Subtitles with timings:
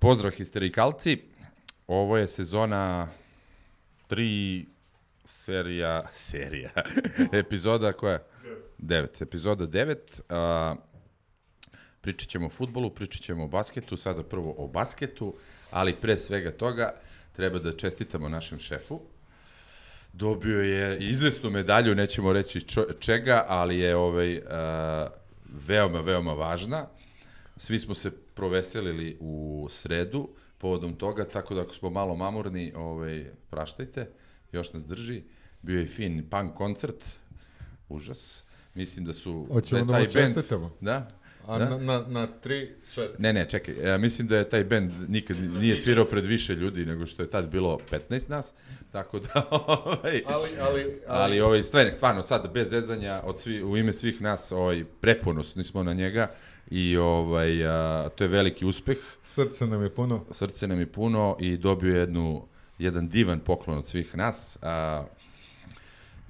[0.00, 1.18] Pozdrav histerikalci,
[1.86, 3.08] ovo je sezona
[4.10, 4.64] 3
[5.24, 6.70] serija, serija,
[7.32, 8.18] epizoda koja?
[8.78, 9.22] 9.
[9.22, 9.96] Epizoda 9.
[10.74, 10.78] Uh,
[12.00, 15.34] pričat ćemo o futbolu, pričat ćemo o basketu, sada prvo o basketu,
[15.70, 16.94] ali pre svega toga
[17.32, 19.00] treba da čestitamo našem šefu.
[20.12, 24.42] Dobio je izvesnu medalju, nećemo reći čo, čega, ali je ovaj, uh,
[25.66, 26.86] veoma, veoma važna.
[27.56, 30.28] Svi smo se proveselili u sredu
[30.58, 34.10] povodom toga, tako da ako smo malo mamurni, ovaj, praštajte,
[34.52, 35.22] još nas drži.
[35.62, 37.04] Bio je fin punk koncert,
[37.88, 38.44] užas.
[38.74, 39.46] Mislim da su...
[39.52, 40.70] Hoćemo da da mu čestitamo?
[40.80, 41.10] Da?
[41.46, 41.68] A da?
[41.68, 43.16] na, na, na tri, četiri.
[43.18, 46.86] Ne, ne, čekaj, ja mislim da je taj bend nikad nije svirao pred više ljudi
[46.86, 48.54] nego što je tad bilo 15 nas,
[48.92, 53.76] tako da, ovaj, Ali, ali, ali ovaj, stvarno, stvarno sad bez zezanja od svi, u
[53.76, 56.30] ime svih nas ovaj, preponosni smo na njega
[56.70, 60.24] i ovaj, a, to je veliki uspeh, srce nam je puno.
[60.30, 62.46] srce nam je puno i dobio je jednu,
[62.78, 64.58] jedan divan poklon od svih nas.
[64.62, 65.04] A,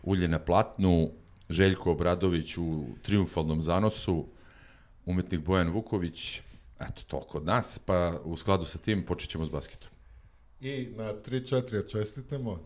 [0.02, 1.10] ulje na platnu,
[1.48, 4.26] Željko Obradović u triumfalnom zanosu,
[5.06, 6.40] umetnik Bojan Vuković,
[6.80, 9.88] eto, toliko od nas, pa u skladu sa tim počet ćemo s basketom.
[10.60, 12.58] I na tri, četiri ja čestitamo.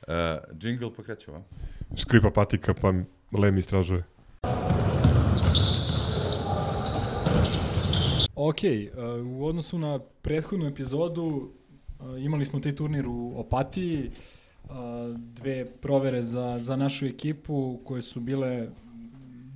[0.00, 0.14] Uh,
[0.62, 1.42] jingle pa krećemo, a?
[1.96, 2.92] Skripa patika, pa
[3.38, 4.04] Lem istražuje.
[8.34, 14.10] Ok, uh, u odnosu na prethodnu epizodu uh, imali smo taj turnir u Opatiji,
[14.64, 14.70] uh,
[15.16, 18.68] dve provere za, za našu ekipu koje su bile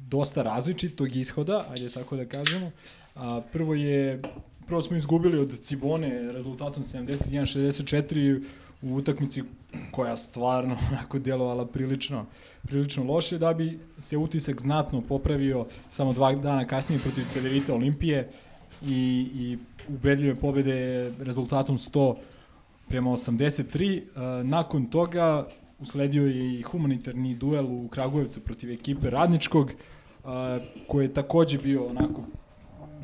[0.09, 2.71] dosta različitog ishoda, ajde tako da kažemo.
[3.15, 4.23] A, prvo je
[4.67, 8.43] prvo smo izgubili od Cibone rezultatom 71-64
[8.83, 9.43] u utakmici
[9.91, 12.27] koja stvarno onako djelovala prilično,
[12.63, 18.31] prilično loše, da bi se utisak znatno popravio samo dva dana kasnije protiv Cedevita Olimpije
[18.83, 19.59] i, i
[19.89, 22.15] ubedljive pobede rezultatom 100
[22.89, 24.03] prema 83.
[24.03, 25.47] Uh, nakon toga
[25.81, 29.71] usledio je i humanitarni duel u Kragujevcu protiv ekipe Radničkog,
[30.25, 30.31] uh,
[30.89, 32.23] koji je takođe bio onako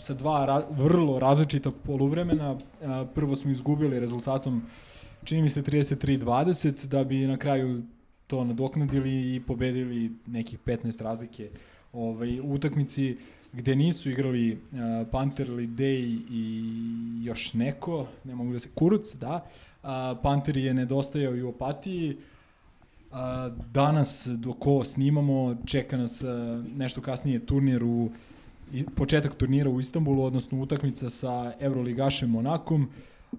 [0.00, 2.52] sa dva ra vrlo različita poluvremena.
[2.52, 2.60] Uh,
[3.14, 4.62] prvo smo izgubili rezultatom
[5.24, 7.82] čini mi se 33-20, da bi na kraju
[8.26, 11.50] to nadoknadili i pobedili nekih 15 razlike
[11.92, 13.16] ovaj, u utakmici
[13.52, 14.58] gde nisu igrali uh,
[15.10, 16.64] Panter, Lidej i
[17.22, 19.44] još neko, ne mogu da se, Kuruc, da.
[19.82, 19.88] Uh,
[20.22, 22.16] Panter je nedostajao i u opatiji.
[23.10, 23.16] Uh,
[23.72, 26.30] danas, dok ovo snimamo, čeka nas uh,
[26.76, 28.10] nešto kasnije turnir u i,
[28.96, 32.88] početak turnira u Istanbulu, odnosno utakmica sa Euroligašem Monakom.
[33.32, 33.38] Uh,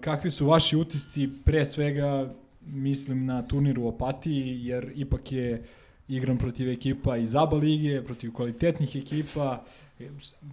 [0.00, 2.34] kakvi su vaši utisci, pre svega
[2.66, 5.62] mislim na turnir u Opatiji, jer ipak je
[6.08, 9.64] igran protiv ekipa iz ABA lige, protiv kvalitetnih ekipa,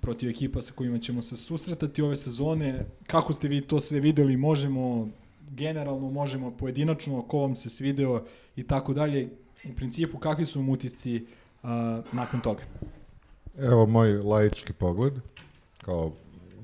[0.01, 2.85] protiv ekipa sa kojima ćemo se susretati ove sezone.
[3.07, 4.37] Kako ste vi to sve videli?
[4.37, 5.09] Možemo
[5.51, 8.23] generalno, možemo pojedinačno, ko vam se svideo
[8.55, 9.29] i tako dalje.
[9.69, 11.25] U principu, kakvi su vam utisci
[11.63, 11.69] uh,
[12.11, 12.61] nakon toga?
[13.57, 15.13] Evo moj laički pogled,
[15.81, 16.11] kao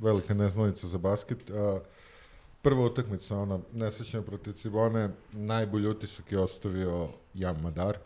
[0.01, 1.50] velika neznanica za basket.
[1.50, 1.79] A,
[2.61, 7.97] prva utakmica, ona nesrećna protiv Cibone, najbolji utisak je ostavio Jan Madar.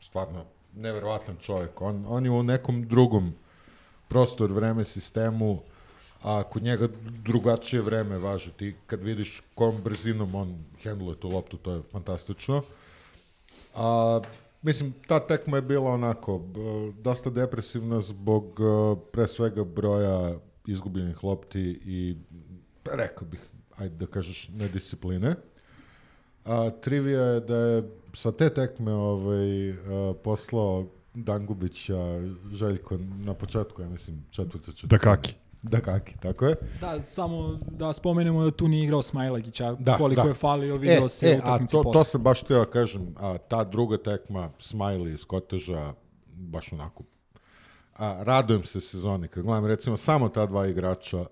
[0.00, 0.44] Stvarno,
[0.74, 1.80] neverovatan čovjek.
[1.80, 3.34] On, on je u nekom drugom
[4.08, 5.58] prostor, vreme, sistemu,
[6.22, 6.88] a kod njega
[7.24, 8.50] drugačije vreme važi.
[8.50, 12.62] Ti kad vidiš kom brzinom on hendluje tu loptu, to je fantastično.
[13.74, 14.20] A,
[14.62, 16.60] mislim, ta tekma je bila onako, b-
[17.02, 20.32] dosta depresivna zbog e, pre svega broja
[20.66, 22.16] izgubljenih lopti i,
[22.92, 23.40] rekao bih,
[23.76, 25.34] ajde da kažeš, nediscipline.
[26.44, 27.82] A, trivija je da je
[28.14, 32.20] sa te tekme ovaj, a, poslao Dangubića
[32.52, 34.86] Željko na početku, ja mislim, četvrte četvrte.
[34.86, 35.34] Da kaki.
[35.62, 36.56] Da kaki, tako je.
[36.80, 40.28] Da, samo da spomenemo da tu nije igrao Smajlagića, Da, koliko da.
[40.28, 42.00] je falio, video e, se e, u a utakmici to, posle.
[42.00, 45.92] to sam baš teo da kažem, a, ta druga tekma, Smiley iz Koteža,
[46.26, 47.02] baš onako,
[47.96, 51.24] a, radujem se sezoni, kad gledam recimo samo ta dva igrača,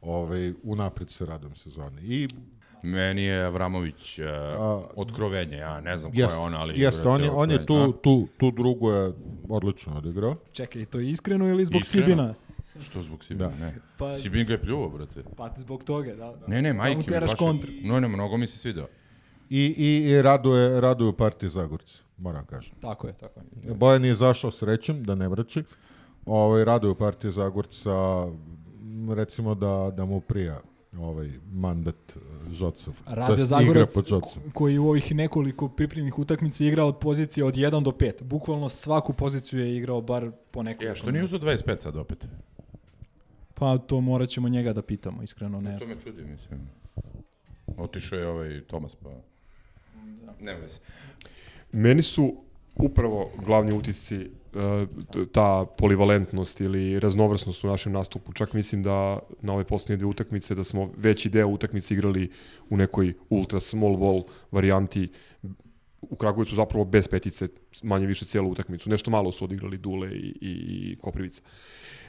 [0.00, 2.02] ovaj, unapred se radujem sezoni.
[2.02, 2.28] I
[2.82, 6.80] Meni je Avramović uh, A, otkrovenje, ja ne znam ko Jeste, je on, ali...
[6.80, 9.12] jeste, on je, on je tu, tu, tu drugu je
[9.48, 10.36] odlično odigrao.
[10.52, 12.06] Čekaj, to je iskreno ili zbog Iskreno.
[12.06, 12.34] Sibina?
[12.80, 13.56] Što zbog Sibina, Da.
[13.56, 13.74] ne.
[13.98, 15.22] Pa- Sibin ga je pljuo, brate.
[15.36, 16.32] Pa zbog toga, da.
[16.32, 16.46] da.
[16.46, 17.72] Ne, ne, majke Da mu mi, teraš kontru.
[17.82, 18.86] No, ne, mnogo mi se svidao.
[19.50, 22.74] I, i, i raduje, raduje partije Zagorca, moram kažem.
[22.80, 23.74] Tako je, tako je.
[23.74, 25.62] Bojan je izašao srećem, da ne vraći.
[26.26, 28.26] Ovaj, raduje partije Zagorca,
[29.10, 30.60] recimo da, da mu prija
[30.98, 32.20] ovaj mandat eh,
[32.52, 32.94] Žocov.
[33.06, 33.94] Rade Zagorac,
[34.52, 38.22] koji u ovih nekoliko pripremnih utakmica igra od pozicije od 1 do 5.
[38.22, 40.84] Bukvalno svaku poziciju je igrao bar po nekoliko.
[40.84, 42.26] Ja, E, što nije uzao 25 sad opet?
[43.58, 45.96] Pa to morat ćemo njega da pitamo, iskreno ne To znam.
[45.96, 46.60] me čudi, mislim.
[47.76, 49.10] Otišao je ovaj Tomas, pa...
[50.40, 50.78] Nema veze.
[51.72, 52.36] Meni su
[52.74, 54.28] upravo glavni utisci e,
[55.32, 58.32] ta polivalentnost ili raznovrsnost u našem nastupu.
[58.32, 62.30] Čak mislim da na ove posljednje dve utakmice da smo veći deo utakmice igrali
[62.70, 65.08] u nekoj ultra small ball varijanti
[66.00, 67.48] u Kragujevcu zapravo bez petice,
[67.82, 68.90] manje više cijelu utakmicu.
[68.90, 71.42] Nešto malo su odigrali Dule i, i, i Koprivica.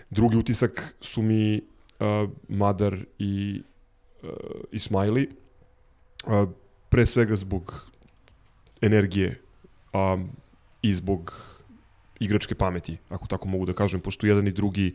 [0.10, 3.62] Drugi utisak su mi uh, Madar i
[4.24, 4.30] uh,
[4.72, 5.30] Ismaili.
[6.26, 6.50] Uh,
[6.90, 7.86] pre svega zbog
[8.82, 9.42] energije
[9.94, 10.30] um,
[10.82, 11.34] i zbog
[12.20, 14.94] igračke pameti, ako tako mogu da kažem, pošto jedan i drugi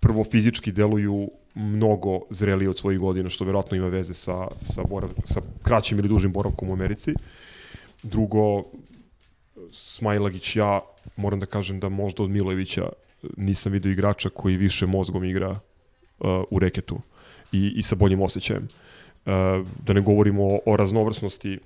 [0.00, 5.10] prvo fizički deluju mnogo zrelije od svojih godina, što verovatno ima veze sa, sa, borav,
[5.24, 7.14] sa kraćim ili dužim boravkom u Americi.
[8.02, 8.64] Drugo,
[9.72, 10.80] Smajlagić, ja
[11.16, 12.88] moram da kažem da možda od Milojevića
[13.36, 17.00] nisam video igrača koji više mozgom igra uh, u reketu
[17.52, 18.62] i, i sa boljim osjećajem.
[19.26, 19.32] Uh,
[19.84, 21.58] da ne govorimo o, o raznovrsnosti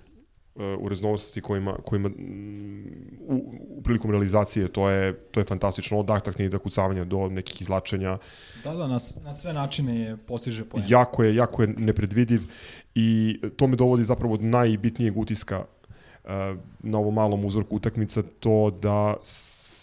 [0.55, 2.85] uh, u raznovrsnosti kojima, kojima mm,
[3.29, 7.63] u, u prilikom realizacije to je, to je fantastično od aktaknih da kucavanja do nekih
[7.63, 8.19] izlačenja
[8.65, 10.85] Da, da, na, na sve načine je postiže poen.
[10.89, 12.41] jako je, jako je nepredvidiv
[12.95, 15.65] i to me dovodi zapravo od najbitnijeg utiska
[16.25, 16.31] uh,
[16.79, 19.17] na ovom malom uzorku utakmica, to da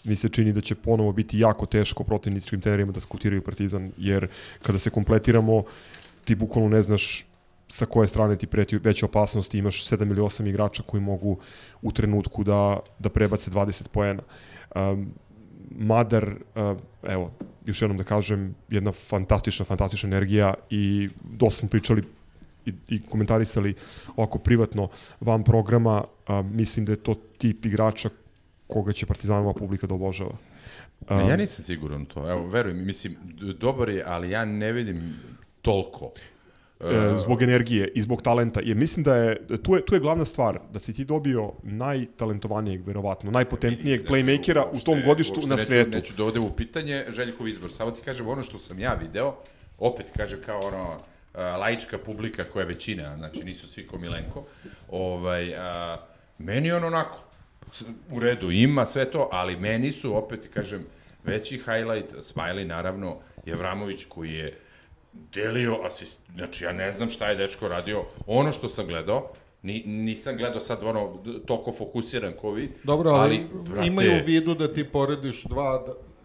[0.04, 4.28] mi se čini da će ponovo biti jako teško protivničkim trenerima da skutiraju Partizan, jer
[4.62, 5.62] kada se kompletiramo,
[6.24, 7.26] ti bukvalno ne znaš
[7.68, 11.38] sa koje strane ti preti veća opasnost, imaš 7 ili 8 igrača koji mogu
[11.82, 14.22] u trenutku da, da prebace 20 poena.
[14.74, 15.12] Um,
[15.70, 17.30] Madar, uh, evo,
[17.66, 21.08] još jednom da kažem, jedna fantastična, fantastična energija i
[21.38, 22.02] dosta smo pričali
[22.66, 23.74] i, i komentarisali
[24.16, 24.88] ovako privatno
[25.20, 28.10] van programa, a, mislim da je to tip igrača
[28.70, 30.36] koga će Partizanova publika da obožava.
[31.10, 32.30] Ne, ja nisam siguran to.
[32.30, 33.16] Evo, veruj mi, mislim,
[33.58, 35.14] dobar je, ali ja ne vidim
[35.62, 36.10] toliko.
[36.80, 38.60] e, zbog energije i zbog talenta.
[38.64, 42.86] Jer mislim da je, tu je, tu je glavna stvar, da si ti dobio najtalentovanijeg,
[42.86, 45.98] verovatno, najpotentnijeg Znači, playmakera u tom godištu na neću, svetu.
[45.98, 47.72] Neću da u pitanje Željkov izbor.
[47.72, 49.34] Samo ti kažem ono što sam ja video,
[49.78, 51.00] opet kaže kao ono,
[51.34, 54.44] laička publika koja je većina, znači nisu svi ko Milenko,
[54.90, 55.96] ovaj, a,
[56.38, 57.18] meni je on onako,
[58.10, 60.86] u redu, ima sve to, ali meni su, opet kažem,
[61.24, 64.58] veći highlight, Smiley naravno, Jevramović koji je
[65.12, 69.32] delio asist, znači ja ne znam šta je dečko radio, ono što sam gledao,
[69.62, 74.54] Ni, nisam gledao sad ono toliko fokusiran ko vi, Dobro, ali, brate, imaju u vidu
[74.54, 75.84] da ti porediš dva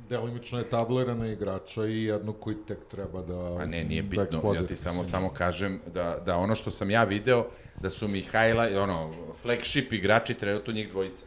[0.09, 3.55] delimično etablirana igrača i jednog koji tek treba da...
[3.57, 4.67] Pa ne, nije da bitno, ja eksplodira.
[4.67, 7.45] ti samo samo kažem da, da ono što sam ja video,
[7.81, 11.25] da su mi highlight, ono, flagship igrači trenutno njih dvojica.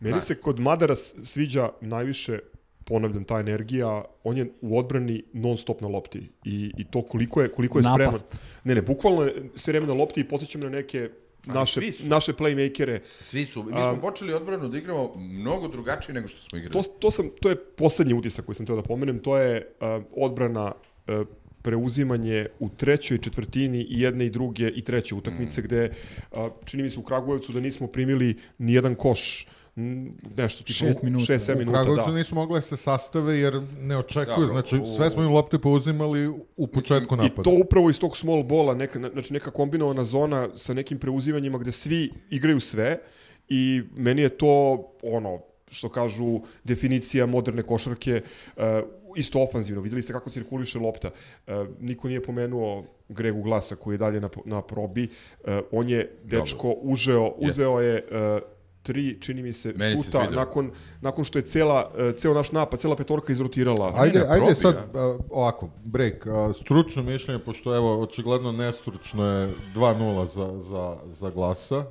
[0.00, 2.38] Meni se kod Madara sviđa najviše
[2.84, 7.42] ponavljam, ta energija, on je u odbrani non stop na lopti i, i to koliko
[7.42, 8.00] je, koliko je spreman.
[8.00, 8.24] Napast.
[8.64, 11.10] Ne, ne, bukvalno je sve vreme na lopti i posjećam na neke
[11.46, 13.00] naše, naše playmakere.
[13.20, 16.72] Svi su, mi smo počeli odbranu da igramo mnogo drugačije nego što smo igrali.
[16.72, 20.04] To, to, sam, to je poslednji utisak koji sam teo da pomenem, to je uh,
[20.16, 20.72] odbrana
[21.08, 21.26] uh,
[21.62, 25.64] preuzimanje u trećoj četvrtini i jedne i druge i treće utakmice, mm.
[25.64, 25.90] gde
[26.30, 31.02] uh, čini mi se u Kragujevcu da nismo primili ni jedan koš nešto tipa Šest
[31.02, 31.24] minuta.
[31.24, 32.16] 6-7 U minuta, Kragujevcu da.
[32.16, 36.28] nisu mogle se sastave jer ne očekuju, Da, znači u- sve smo im lopte pouzimali
[36.56, 37.42] u početku I napada.
[37.42, 41.58] to upravo iz tog small bola, neka, na- znači neka kombinovana zona sa nekim preuzivanjima
[41.58, 42.98] gde svi igraju sve
[43.48, 44.50] i meni je to
[45.02, 48.22] ono što kažu definicija moderne košarke
[48.56, 48.62] uh,
[49.16, 49.82] isto ofanzivno.
[49.82, 51.10] Videli ste kako cirkuliše lopta.
[51.46, 55.08] Uh, niko nije pomenuo Gregu Glasa koji je dalje na, na probi.
[55.38, 58.55] Uh, on je dečko užeo, uzeo je uh,
[58.86, 60.44] tri, čini mi se, Meni se šuta svidelo.
[60.44, 63.92] nakon, nakon što je cela, uh, ceo naš napad, cela petorka izrotirala.
[63.96, 66.26] Ajde, ne, ajde sad, a, ovako, break.
[66.26, 71.84] A, stručno mišljenje, pošto evo, očigledno nestručno je 2-0 za, za, za glasa,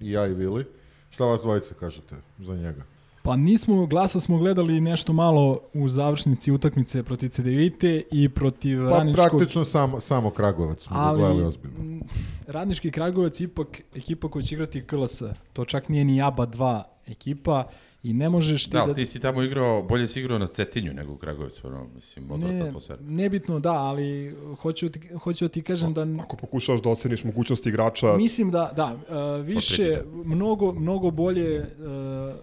[0.00, 0.64] i ja i Vili.
[1.10, 2.82] Šta vas dvojice kažete za njega?
[3.22, 8.98] Pa nismo, glasa smo gledali nešto malo u završnici utakmice protiv CDVite i protiv Pa
[8.98, 9.30] Radničkog...
[9.30, 12.04] praktično samo, samo Kragovac smo ali, gledali ozbiljno.
[12.46, 15.22] Radnički Kragovac je ipak ekipa koja će igrati KLS.
[15.52, 17.64] To čak nije ni ABA 2 ekipa
[18.02, 18.94] i ne možeš ti Da, da...
[18.94, 22.54] ti si tamo igrao, bolje si igrao na Cetinju nego u Kragujevcu, ono, mislim, odvrata
[22.54, 22.98] ne, atmosfera.
[23.02, 27.68] nebitno da, ali hoću ti, hoću da ti kažem da Ako pokušavaš da oceniš mogućnosti
[27.68, 32.36] igrača, Mislim da, da, uh, više, mnogo, mnogo bolje, uh,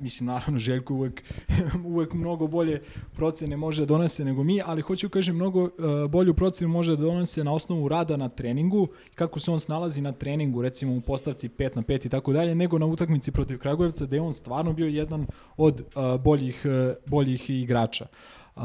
[0.00, 1.22] mislim naravno Željko uvek,
[1.92, 2.82] uvek mnogo bolje
[3.16, 5.70] procene može da donese nego mi, ali hoću kažem mnogo uh,
[6.10, 10.12] bolju procenu može da donese na osnovu rada na treningu, kako se on snalazi na
[10.12, 14.06] treningu, recimo u postavci 5 na 5 i tako dalje, nego na utakmici protiv Kragujevca,
[14.06, 15.26] gde je on stvarno bio jedan
[15.56, 18.06] od uh, boljih, uh, boljih igrača.
[18.56, 18.62] Uh,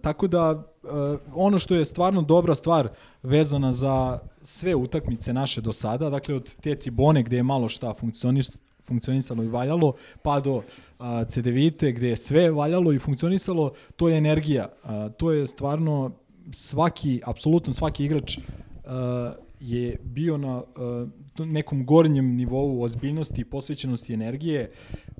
[0.00, 0.88] tako da e,
[1.34, 2.88] ono što je stvarno dobra stvar
[3.22, 7.94] vezana za sve utakmice naše do sada, dakle od te Cibone gde je malo šta
[7.94, 10.62] funkcionis, funkcionisalo i valjalo, pa do
[10.98, 14.68] a, CDVite gde je sve valjalo i funkcionisalo, to je energija.
[14.82, 16.12] A, to je stvarno
[16.52, 18.38] svaki, apsolutno svaki igrač
[18.84, 24.70] a, je bio na uh, nekom gornjem nivou ozbiljnosti i posvećenosti energije.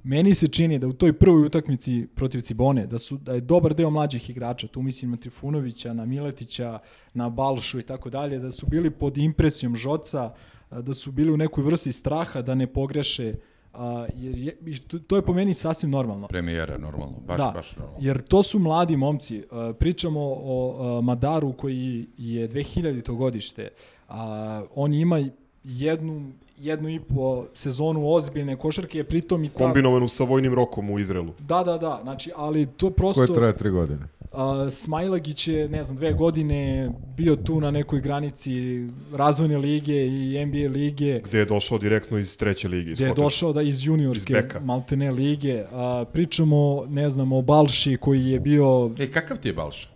[0.02, 3.74] Meni se čini da u toj prvoj utakmici protiv Cibone, da su da je dobar
[3.74, 6.78] deo mlađih igrača, tu mislim na Trifunovića, na Miletića,
[7.14, 10.34] na Balšu i tako dalje, da su bili pod impresijom Žoca,
[10.70, 13.34] da su bili u nekoj vrsti straha da ne pogreše
[13.74, 16.26] a, jer je, to, to je po meni sasvim normalno.
[16.26, 17.98] Premijera, normalno, baš, da, baš normalno.
[18.00, 19.38] jer to su mladi momci.
[19.38, 23.16] Uh, pričamo o uh, Madaru koji je 2000.
[23.16, 23.68] godište.
[24.08, 25.28] A, on ima
[25.64, 29.54] jednu, jednu i po sezonu ozbiljne košarke, pritom i ta...
[29.54, 31.32] kombinovanu sa vojnim rokom u Izraelu.
[31.38, 32.00] Da, da, da.
[32.02, 33.26] Znači, ali to prosto...
[33.26, 34.06] Koje traje tri godine.
[34.34, 34.40] Uh,
[34.72, 40.68] Smajlagić je, ne znam, dve godine bio tu na nekoj granici razvojne lige i NBA
[40.72, 41.20] lige.
[41.24, 42.90] Gde je došao direktno iz treće lige.
[42.90, 43.24] iz Gde je Kotača.
[43.24, 45.64] došao da iz juniorske Iz maltene lige.
[45.72, 49.88] A, pričamo, ne znam, o Balši koji je bio E, kakav ti je Balša?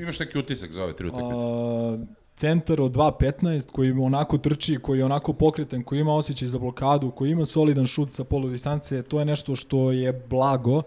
[0.00, 1.42] Imaš, neki utisak za ove tri utakmice?
[1.44, 1.98] a,
[2.36, 7.10] centar od 2.15 koji onako trči, koji je onako pokretan, koji ima osjećaj za blokadu,
[7.10, 10.82] koji ima solidan šut sa polu distance, to je nešto što je blago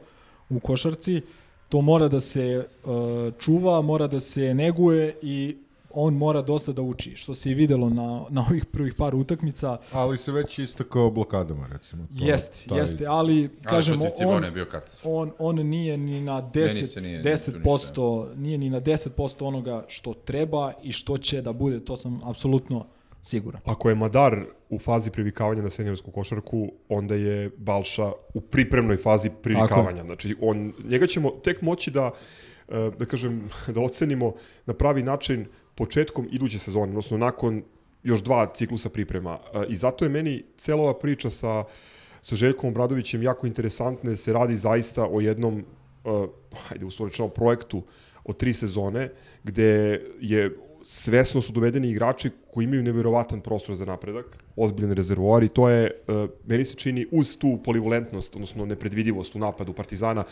[0.50, 1.22] u košarci.
[1.74, 2.92] To mora da se uh,
[3.40, 5.58] čuva, mora da se neguje i
[5.94, 9.78] on mora dosta da uči, što se i videlo na, na ovih prvih par utakmica.
[9.92, 12.08] Ali se već istakao blokadama, recimo.
[12.20, 14.66] To, Jeste, taj- jeste, ali Ali kažem, protiv on, bio
[15.04, 19.86] on, on nije ni na Meni se 10, nije- 10% nije ni na 10% onoga
[19.88, 22.86] što treba i što će da bude, to sam apsolutno
[23.24, 23.62] siguran.
[23.66, 29.30] Ako je Madar u fazi privikavanja na seniorsku košarku, onda je Balša u pripremnoj fazi
[29.44, 30.04] privikavanja.
[30.04, 32.12] Znači, on, njega ćemo tek moći da,
[32.70, 34.34] e, da kažem, da ocenimo
[34.66, 37.64] na pravi način početkom iduće sezone, odnosno nakon
[38.04, 39.40] još dva ciklusa priprema.
[39.54, 41.64] E, I zato je meni cela ova priča sa,
[42.22, 45.64] sa Željkom Obradovićem jako interesantna, se radi zaista o jednom,
[46.04, 46.30] uh,
[46.68, 47.84] hajde uslovečeno, projektu
[48.24, 49.10] od tri sezone,
[49.44, 54.26] gde je svesno su dovedeni igrači koji imaju neverovatan prostor za napredak,
[54.56, 59.40] ozbiljan rezervoar i to je, uh, meni se čini, uz tu polivalentnost, odnosno nepredvidivost u
[59.40, 60.24] napadu Partizana,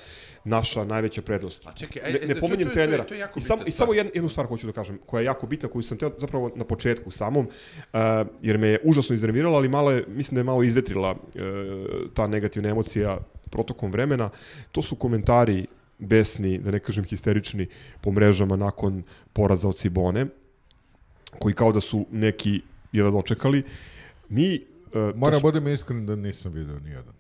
[0.44, 1.68] naša najveća prednost.
[1.68, 3.04] A čekaj, Ne, ajde, ne to- pominjem to to trenera.
[3.04, 5.26] to je jako I bitna I samo jednu, jednu stvar hoću da kažem, koja je
[5.26, 8.00] jako bitna, koju sam teo zapravo na početku samom, uh,
[8.42, 11.18] jer me je užasno iznervirala, ali malo je, mislim da je malo izvetrila uh,
[12.14, 13.18] ta negativna emocija
[13.50, 14.30] protokom vremena.
[14.72, 15.68] To su komentari
[15.98, 17.68] besni, da ne kažem histerični,
[18.02, 19.04] po mrežama nakon
[19.34, 20.26] poraza od Cibone,
[21.40, 22.62] koji kao da su neki
[22.92, 23.64] jedva dočekali.
[24.30, 27.14] Mi Uh, to Moram su- budem iskren da nisam video nijedan.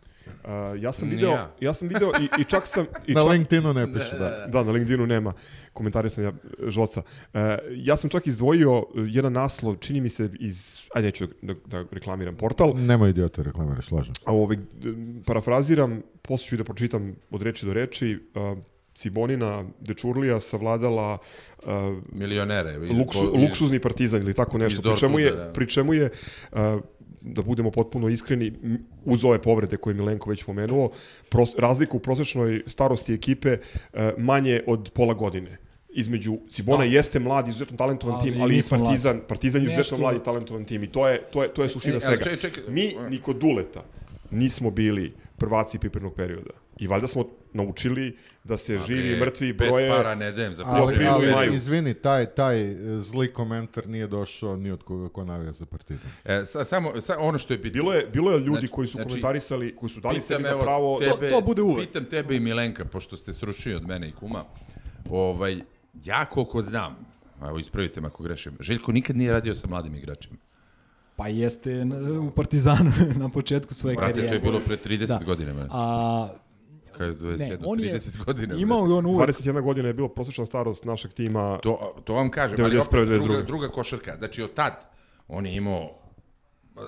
[0.43, 1.51] Uh, ja sam video, ja.
[1.59, 1.73] ja.
[1.73, 2.85] sam video i, i čak sam...
[3.07, 4.47] I Na čak, LinkedInu ne piše, da.
[4.47, 5.33] Da, na LinkedInu nema
[5.73, 6.33] komentarisanja
[6.67, 7.01] žoca.
[7.33, 7.39] Uh,
[7.75, 12.35] ja sam čak izdvojio jedan naslov, čini mi se iz, ajde neću da, da reklamiram
[12.35, 14.21] portal, Nemoj idiota reklamiraš, slažem se.
[14.25, 14.57] a ovaj,
[15.25, 18.57] parafraziram, posle ću i da pročitam od reči do reči, uh,
[18.93, 21.17] Cibonina Dečurlija savladala
[21.57, 21.69] uh,
[22.11, 22.79] Milionere.
[22.83, 25.51] Iz, luksu, iz- luksuzni partizan ili tako nešto, pri čemu je, da.
[25.51, 26.09] pri čemu je
[26.51, 26.57] uh,
[27.21, 28.53] da budemo potpuno iskreni,
[29.05, 30.91] uz ove povrede koje je Milenko već pomenuo,
[31.29, 33.57] pros, razlika u prosečnoj starosti ekipe
[33.93, 35.57] uh, manje od pola godine
[35.89, 36.83] između Cibona Da.
[36.83, 40.23] jeste mlad, izuzetno talentovan Ali tim, ali i Partizan, Partizan je izuzetno Nešto- mlad i
[40.23, 42.23] talentovan tim i to je, to je, to je suština E, svega.
[42.23, 42.63] čekaj, čekaj.
[42.67, 43.83] Mi, ni kod Duleta,
[44.31, 46.51] nismo bili prvaci pripremnog perioda.
[46.79, 49.89] I valjda smo naučili da se živi i Bre, mrtvi pet broje...
[49.89, 51.53] para ne dajem za Ali, ali maju.
[51.53, 56.11] izvini, taj, taj e, zli komentar nije došao ni od koga ko navija za Partizan.
[56.25, 57.73] E, sa, samo, sa, ono što je bitno.
[57.73, 60.57] Bilo je, bilo je ljudi Znači- koji su znači, komentarisali, koji su dali sebi za
[60.59, 60.97] pravo...
[60.99, 61.87] tebe, To- to bude uvek.
[61.87, 64.45] Pitam tebe i Milenka, pošto ste stručniji od mene i kuma.
[65.09, 65.61] Ovaj,
[65.95, 66.97] ja koliko znam,
[67.41, 70.37] evo ispravite me ako grešim, Željko nikad nije radio sa mladim igračima.
[71.15, 71.83] Pa jeste
[72.21, 74.29] u Partizanu na početku svoje Brate, karijere.
[74.29, 75.19] to je bilo pre 30 Da.
[75.25, 75.53] godina.
[75.53, 75.67] Man.
[75.71, 76.29] A,
[77.01, 78.55] Je 27, ne, on je 30 godina.
[78.55, 81.59] imao je on uvek 21 godina je bilo prosječna starost našeg tima.
[81.63, 83.45] To, to vam kažem, ali 91., opet druga, 92..
[83.45, 84.15] druga košarka.
[84.17, 84.73] Znači, od tad
[85.27, 85.91] on je imao...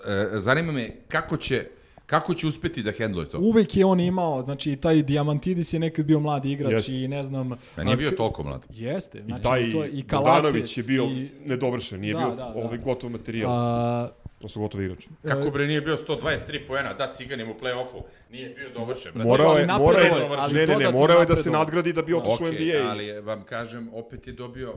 [0.07, 1.65] E, zanima me kako će,
[2.05, 3.39] kako će uspeti da hendluje to.
[3.39, 6.95] Uvek je on imao, znači taj Diamantidis je nekad bio mladi igrač Jeste.
[6.95, 7.49] i ne znam...
[7.75, 8.65] Da nije bio toliko mlad.
[8.69, 12.19] Jeste, I znači taj to je, i Kalates, Bogdanović je bio i, nedovršen, nije Da,
[12.19, 12.53] bio da, da.
[12.55, 14.09] ovaj gotov materijal, a,
[14.43, 15.05] prosto gotov igrač.
[15.23, 19.11] Kako bre nije bio 123 poena, da ciganim u play-offu, nije bio dovršen.
[19.13, 19.27] brate.
[19.27, 20.11] Morao ali je, morao je,
[20.53, 22.89] ne, ne, ne, morao je da se nadgradi da bi otišao u Okej, NBA.
[22.89, 24.73] ali vam kažem, opet je dobio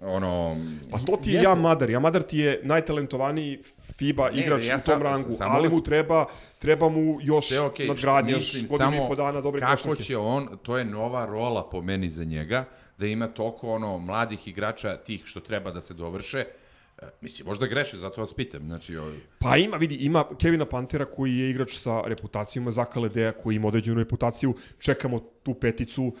[0.00, 0.56] ono...
[0.90, 1.54] Pa to ti je Jeste.
[1.54, 1.90] Madar.
[1.90, 5.54] Jan Madar ti je najtalentovaniji FIBA Ne, igrač ne, ja u sam- tom rangu, samo
[5.54, 6.24] ali mu treba,
[6.60, 10.02] treba mu još okej, nadgradnje, još godinu i samo po dana dobre kako košarke.
[10.02, 12.64] će on, to je nova rola po meni za njega,
[12.98, 16.44] da ima toliko ono mladih igrača tih što treba da se dovrše.
[16.98, 18.62] E, Mislim, možda greše, zato vas pitam.
[18.62, 23.00] Znači, ovaj, Pa ima, vidi, ima Kevina Pantera koji je igrač sa reputacijom, ima Zaka
[23.00, 26.14] Ledeja koji ima određenu reputaciju, čekamo tu peticu,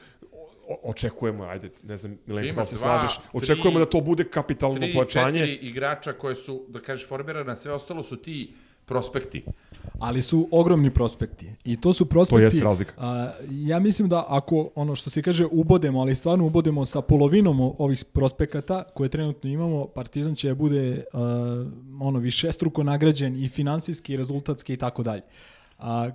[0.68, 4.24] o- očekujemo, ajde, ne znam, Milenko, da se dva, slažeš, tri- očekujemo da to bude
[4.24, 5.38] kapitalno tri, pojačanje.
[5.38, 8.52] četiri igrača koje su, da kažeš, formirana, sve ostalo su ti
[8.86, 9.42] prospekti.
[9.98, 11.50] ali su ogromni prospekti.
[11.64, 12.44] I to su prospekti...
[12.44, 12.94] jeste razlika.
[12.98, 17.60] A, ja mislim da ako, ono što se kaže, ubodemo, ali stvarno ubodemo sa polovinom
[17.60, 21.64] ovih prospekata koje trenutno imamo, Partizan će da bude a,
[22.00, 25.22] ono, višestruko nagrađen i finansijski, i rezultatski i tako dalje.
[25.78, 26.10] A,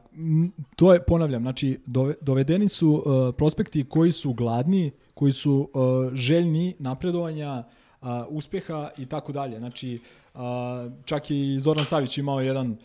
[0.76, 6.10] to je, ponavljam, znači, dove, dovedeni su a, prospekti koji su gladni, koji su a,
[6.14, 7.64] željni napredovanja,
[8.02, 9.58] a, uspeha i tako dalje.
[9.58, 10.00] Znači,
[10.36, 12.78] a, čak i Zoran Savić imao jedan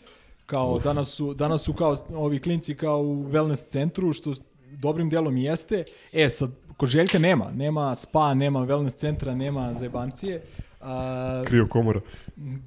[0.45, 4.33] kao danas su, danas su kao ovi klinci kao u wellness centru, što
[4.71, 5.83] dobrim delom i jeste.
[6.13, 7.51] E, sad, kod Željka nema.
[7.51, 10.41] Nema spa, nema wellness centra, nema zajebancije.
[10.81, 12.01] A, Krio komora.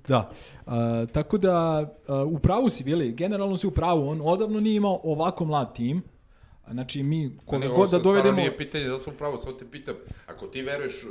[0.08, 0.30] da.
[0.66, 1.54] A, tako da,
[2.08, 4.08] a, u pravu si bili, generalno si u pravu.
[4.08, 6.02] On odavno nije imao ovako mlad tim.
[6.70, 8.36] Znači, mi koga Ne, god da sad stvarno dovedemo...
[8.36, 9.94] Nije pitanje da sam pravo, samo te pitam,
[10.26, 11.10] ako ti veruješ uh,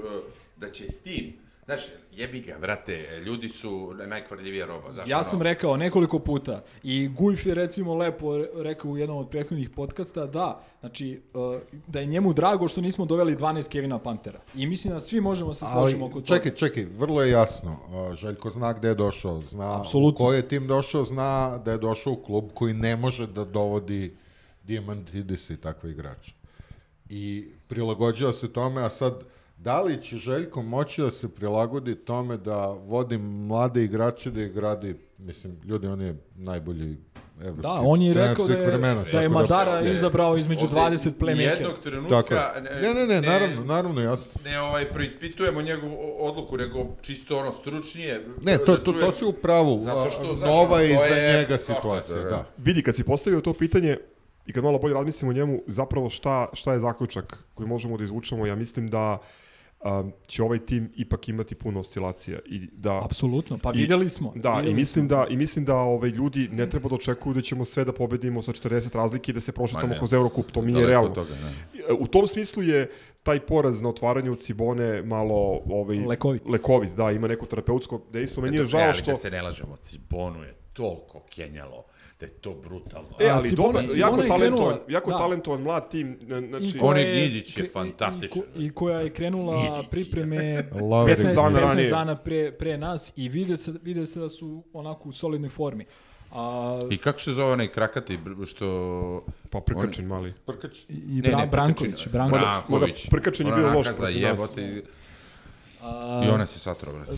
[0.60, 1.34] da će s tim,
[1.66, 6.64] znaš, jebi ga, vrate, ljudi su najkvarljivija roba, znaš, Ja ono, sam rekao nekoliko puta
[6.84, 12.00] i Gujf je recimo lepo rekao u jednom od prethodnih podcasta da, znači uh, da
[12.00, 14.40] je njemu drago što nismo doveli 12 Kevina Pantera.
[14.56, 16.26] I mislim da svi možemo se složiti oko toga.
[16.26, 17.72] čekaj, čekaj, vrlo je jasno.
[17.72, 20.26] Uh, Željko zna gde je došao, zna Apsolutno.
[20.26, 23.46] u koji je tim došao, zna da je došao u klub koji ne može da
[23.46, 24.16] dovodi
[24.64, 26.34] Diamantidis i takve igrače.
[27.10, 29.24] I prilagođava se tome, a sad,
[29.60, 34.52] da li će Željko moći da se prilagodi tome da vodi mlade igrače, da ih
[34.52, 36.98] gradi, mislim, ljudi, on je najbolji
[37.42, 39.94] evropski Da, on je trener rekao da svih je, vremena, da je tako Madara ne,
[39.94, 41.36] izabrao između ovde 20 playmakera.
[41.36, 42.36] Nijednog Tako trenutka...
[42.56, 42.82] je.
[42.82, 44.26] Ne, ne, ne, naravno, naravno, jasno.
[44.46, 48.26] Ne, ovaj, preispitujemo njegovu odluku, nego čisto ono, stručnije.
[48.42, 49.80] Ne, to, da to, to si u pravu.
[49.80, 52.30] Zato što, znaš, Nova je iza je- njega situacija, da, da.
[52.30, 52.46] da.
[52.58, 53.98] Vidi, kad si postavio to pitanje
[54.46, 58.04] i kad malo bolje razmislimo o njemu, zapravo šta, šta je zaključak koji možemo da
[58.04, 59.18] izvučemo, ja mislim da
[59.82, 64.34] um, će ovaj tim ipak imati puno oscilacija i da Apsolutno, pa I- videli smo.
[64.36, 65.18] Da, videli i mislim smo.
[65.18, 68.42] da i mislim da ovaj ljudi ne treba da očekuju da ćemo sve da pobedimo
[68.42, 71.16] sa 40 razlike i da se prošetamo kroz Eurocup, to mi nije Daleko realno.
[71.16, 71.94] toga, ne.
[71.94, 72.92] U tom smislu je
[73.24, 76.42] taj poraz na otvaranju Cibone malo ovaj Lekovit.
[76.46, 78.44] lekovit, da, ima neko terapeutsko dejstvo.
[78.44, 81.84] Meni je žao što Da se ne lažemo, Cibonu je toliko kenjalo
[82.20, 83.10] da je to brutalno.
[83.20, 85.18] E, ali Cibona- dobro, Cibona jako talentovan, krenula- jako da.
[85.18, 88.38] talentovan mlad tim, na- znači I On koja je Gidić je i- fantastičan.
[88.38, 91.14] I, ko- I koja je krenula Gidić pripreme Lavri.
[91.14, 91.90] 15 dana 15 ranije.
[91.90, 95.86] dana pre, pre nas i vide se, vide se da su onako u solidnoj formi.
[96.32, 99.24] A, I kako se zove onaj krakati što...
[99.50, 100.34] pa prkačen mali.
[100.46, 100.78] Prkač.
[100.90, 102.12] I Ne, Bra, ne, Branković, Prkačin.
[102.12, 102.42] Branković.
[102.42, 103.04] Branković.
[103.04, 104.32] Mada Prkačin je Ona bio loš nakaza protiv nas.
[104.32, 104.82] jebote i-
[105.82, 107.12] A, I ona se satro, brate.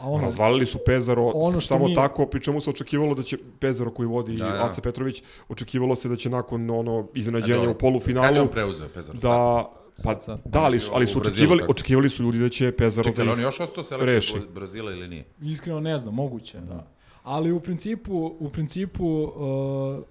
[0.00, 3.22] a ono, Razvalili su Pezaro Ono što samo mi- tako, pri čemu se očekivalo da
[3.22, 4.64] će Pezaro koji vodi Da, da.
[4.64, 8.88] Ace Petrović, očekivalo se da će nakon ono iznenađenja u polufinalu Kad je on preuzeo
[8.88, 9.12] Pezaro?
[9.12, 9.22] Sad?
[9.22, 10.40] da pa Sad, sad.
[10.44, 11.72] da ali su, ali su očekivali tako.
[11.72, 14.28] očekivali su ljudi da će Pezaro Čekaj, da ali on ih- je još ostao reši.
[14.28, 15.24] selektor Brazila ili nije?
[15.42, 16.86] Iskreno ne znam, moguće, da.
[17.22, 20.04] Ali u principu, u principu uh,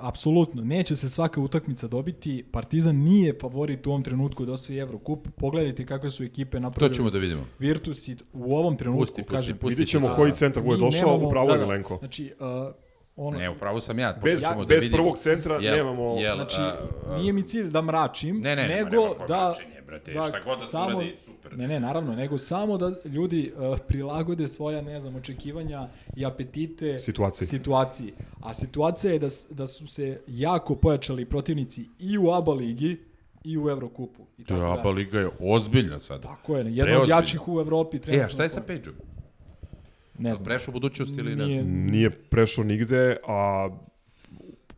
[0.00, 2.44] apsolutno, neće se svaka utakmica dobiti.
[2.52, 5.28] Partizan nije favorit u ovom trenutku da osvoji Evrokup.
[5.30, 6.94] Pogledajte kakve su ekipe To napravili.
[6.94, 7.42] ćemo da vidimo.
[7.58, 9.56] Virtus i u ovom trenutku, Pusti, pusti, kažem.
[9.56, 9.68] pusti.
[9.68, 11.66] vidjet ćemo koji centar bude došao, nemamo- upravo je da, da.
[11.66, 11.96] Milenko.
[11.98, 12.74] Znači, uh,
[13.18, 14.18] ono, Ne, upravo sam ja.
[14.24, 14.96] Bez, ćemo da bez vidimo.
[14.96, 16.16] prvog centra Jel- nemamo...
[16.16, 19.44] jel, Znači, a, a, nije mi cilj da mračim, Ne, ne, nego nema ko da...
[19.46, 21.14] mračenje, brate, šta god da se uradi,
[21.46, 21.58] super.
[21.58, 26.98] Ne, ne, naravno, nego samo da ljudi uh, prilagode svoja, ne znam, očekivanja i apetite
[26.98, 27.48] Situaciji.
[27.48, 28.12] situaciji.
[28.40, 33.00] A situacija je da, da su se jako pojačali protivnici i u ABA ligi
[33.44, 34.22] i u Evrokupu.
[34.38, 34.94] I To je tako ABA dalje.
[34.94, 36.22] liga je ozbiljna sada.
[36.22, 38.00] Tako je, jedna od jačih u Evropi.
[38.08, 38.94] E, a šta je sa Pageom?
[40.18, 40.44] ne znam.
[40.44, 41.46] Prešao budućnost ili ne?
[41.46, 43.68] Nije- Nije prešao nigde, a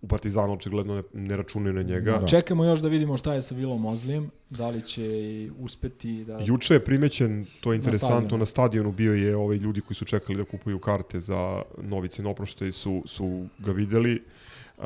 [0.02, 2.18] u Partizanu očigledno ne, ne računaju na njega.
[2.18, 2.26] Da.
[2.26, 6.38] Čekamo još da vidimo šta je sa Vilom Ozlijem, da li će i uspeti da...
[6.38, 8.38] Juče je primećen, to je interesantno, stadionu.
[8.38, 12.72] na stadionu bio je ovaj ljudi koji su čekali da kupuju karte za Novice Noproštaj
[12.72, 14.22] su, su ga videli.
[14.78, 14.84] Uh,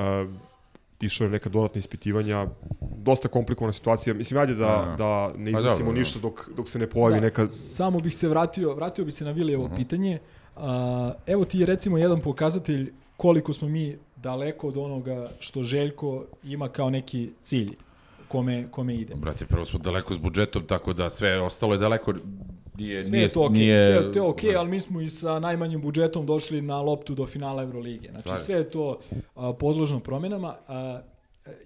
[1.01, 2.47] išao je neka dodatna ispitivanja,
[2.97, 4.15] dosta komplikovana situacija.
[4.15, 4.95] Mislim, ajde da, Da.
[4.99, 5.99] da ne Pa iznosimo dobro, da.
[5.99, 7.49] ništa dok, dok se ne pojavi Da, neka...
[7.49, 9.77] Samo bih se vratio, vratio bih se na Vilijevo Mhm.
[9.77, 10.19] pitanje.
[10.57, 16.25] A, evo ti je recimo jedan pokazatelj koliko smo mi daleko od onoga što Željko
[16.45, 17.77] ima kao neki cilj
[18.29, 19.15] kome, kome ide.
[19.15, 22.13] Brate, prvo smo daleko s budžetom, tako da sve ostalo je daleko.
[22.79, 25.11] Nije, sve nije, je to okej, nije, sve je to okej, ali mi smo i
[25.11, 28.09] sa najmanjim budžetom došli na loptu do finala Evrolige.
[28.11, 28.99] Znači sve je to
[29.35, 30.57] a, podložno promenama.
[30.69, 31.01] A,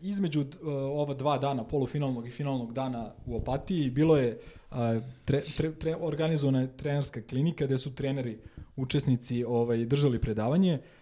[0.00, 4.38] između a, ova dva dana, polufinalnog i finalnog dana u Opatiji, bilo je
[4.70, 8.38] a, tre, tre, tre, organizovana je trenerska klinika gde su treneri
[8.76, 10.74] učesnici ovaj, držali predavanje.
[10.74, 10.96] A,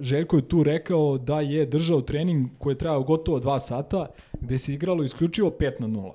[0.00, 4.06] Željko je tu rekao da je držao trening koji je trajao gotovo dva sata,
[4.40, 6.12] gde se igralo isključivo 5 na 0.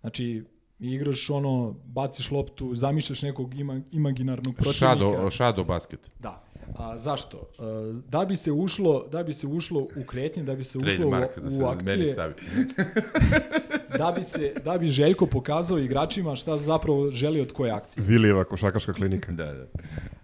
[0.00, 0.44] Znači,
[0.78, 4.78] igraš ono, baciš loptu, zamišljaš nekog ima, imaginarnog protivnika.
[4.78, 6.10] Šado, šado basket.
[6.18, 6.44] Da.
[6.76, 7.48] A, zašto?
[7.58, 11.08] A, da bi se ušlo, da bi se ušlo u kretnje, da bi se ušlo
[11.08, 12.34] u, da se u meni akcije, stavi.
[13.98, 18.04] da bi se da bi Željko pokazao igračima šta zapravo želi od koje akcije.
[18.04, 19.32] Vilijeva košakaška klinika.
[19.32, 19.66] Da, da.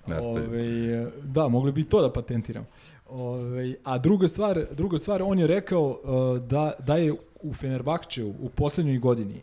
[0.06, 0.94] Nastavi.
[0.96, 2.66] Ove, da, mogli bi to da patentiram.
[3.08, 8.28] Ove, a druga stvar, druga stvar, on je rekao uh, da, da je u Fenerbahčeu
[8.40, 9.40] u poslednjoj godini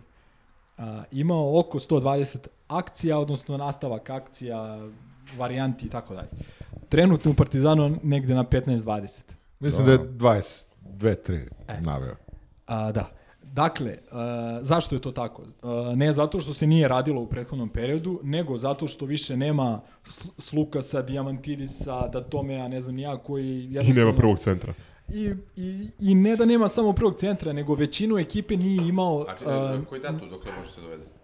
[0.77, 4.89] uh, imao oko 120 akcija, odnosno nastavak akcija,
[5.37, 6.29] varijanti i tako dalje.
[6.89, 9.21] Trenutno u Partizanu negde na 15-20.
[9.59, 10.65] Mislim da je 22,
[10.99, 11.81] 3 E.
[11.81, 12.15] naveo.
[12.65, 13.20] A, da.
[13.53, 14.17] Dakle, uh,
[14.61, 15.41] zašto je to tako?
[15.41, 19.81] Uh, ne zato što se nije radilo u prethodnom periodu, nego zato što više nema
[20.37, 24.73] Slukasa, Diamantidisa, Datomea, ne znam ja, koji I nema prvog centra.
[25.13, 29.25] I, i, I ne da nema samo prvog centra, nego većinu ekipe nije imao...
[29.45, 31.20] A uh, koji datum dokle može se dovede?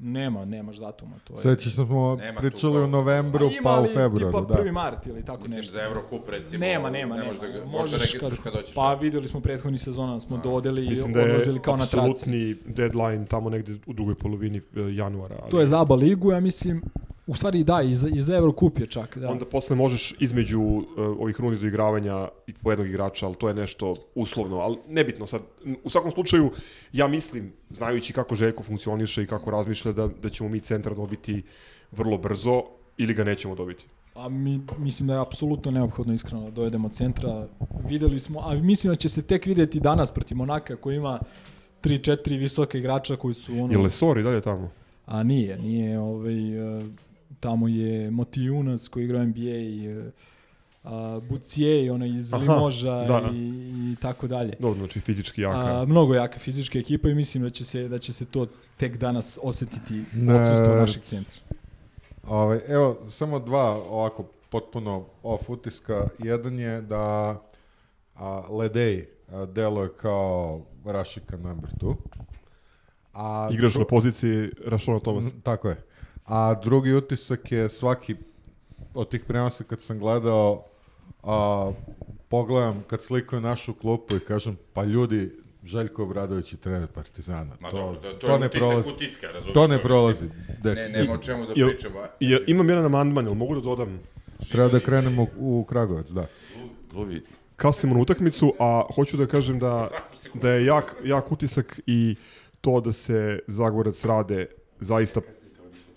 [0.00, 1.16] Nema, nemaš datuma.
[1.24, 1.56] To je...
[1.56, 4.62] Da smo Nema pričali u novembru, ima, pa u februaru, tipa da.
[4.64, 4.72] 1.
[4.72, 5.72] mart ili tako Mislim, nešto.
[5.72, 6.60] za Eurocup recimo.
[6.60, 7.34] Nema, nema, ne nema.
[7.40, 8.74] Da ga, možeš da registruješ kad hoćeš.
[8.74, 11.98] Pa videli smo prethodni sezona, smo dodeli i Mislim da je odlazili kao na traci.
[11.98, 15.36] apsolutni deadline tamo negde u drugoj polovini e, januara.
[15.42, 16.82] Ali To je za ABA ligu, ja mislim,
[17.28, 19.30] u stvari da, i za, i za Eurocup je čak, da.
[19.30, 23.48] Onda posle možeš između uh, ovih rundi do igravanja i po jednog igrača, ali to
[23.48, 25.40] je nešto uslovno, ali nebitno sad.
[25.84, 26.50] U svakom slučaju,
[26.92, 31.42] ja mislim, znajući kako Željko funkcioniše i kako razmišlja, da, da ćemo mi centar dobiti
[31.92, 32.62] vrlo brzo
[32.96, 33.86] ili ga nećemo dobiti.
[34.14, 37.46] A mi, mislim da je apsolutno neophodno iskreno da dovedemo centra.
[37.88, 41.20] Videli smo, a mislim da će se tek videti danas protiv Monaka koji ima
[41.82, 43.72] 3-4 visoka igrača koji su ono...
[43.72, 44.70] Je Lesor i dalje tamo?
[45.06, 46.84] A nije, nije ovaj, uh,
[47.40, 50.04] tamo je Motijunas koji igra NBA i uh,
[50.84, 53.30] a, Bucije, onaj iz Aha, Limoža da.
[53.34, 53.48] i,
[53.92, 54.56] i tako dalje.
[54.58, 55.80] Dobro, znači fizički jaka.
[55.80, 58.46] A, mnogo jaka fizička ekipa i mislim da će se da će se to
[58.76, 61.40] tek danas osetiti Ne, odsustvo našeg centra.
[62.28, 66.08] Ovaj, evo, samo dva ovako potpuno off utiska.
[66.18, 67.36] Jedan je da
[68.14, 71.94] a, Ledej a, deluje kao Rašika number two.
[73.14, 75.24] A Igraš na poziciji Rašona Thomas.
[75.24, 75.76] Mm, Tako je.
[76.28, 78.16] A drugi utisak je svaki
[78.94, 80.64] od tih prenosa kad sam gledao
[81.22, 81.70] a,
[82.28, 85.30] pogledam kad slikaju našu klupu i kažem pa ljudi
[85.64, 87.56] Željko Obradović je trener Partizana.
[87.60, 88.90] Ma to, dobro, to, to, to je ne prolazi.
[88.90, 89.54] utiska, razumiješ?
[89.54, 90.24] To ne prolazi.
[90.62, 90.76] Dek.
[90.76, 92.00] Ne, nema o čemu da Jel- pričamo.
[92.20, 94.00] Ja, imam jedan amandman, jel mogu da dodam?
[94.50, 96.26] Treba da krenemo u, u Kragovac, da.
[96.92, 97.22] Luvi,
[97.56, 99.88] kasnimo na utakmicu, a hoću da kažem da,
[100.34, 102.16] da je jak, jak utisak i
[102.60, 104.46] to da se Zagorac rade
[104.80, 105.20] zaista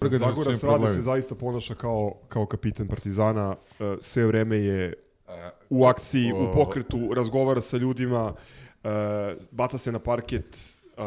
[0.09, 0.95] Zagorac rade problemi.
[0.95, 4.93] se zaista ponaša kao, kao kapitan Partizana, e, sve vreme je
[5.69, 8.33] u akciji, u pokretu, razgovara sa ljudima,
[8.83, 8.89] e,
[9.51, 10.57] baca se na parket,
[10.97, 11.01] e,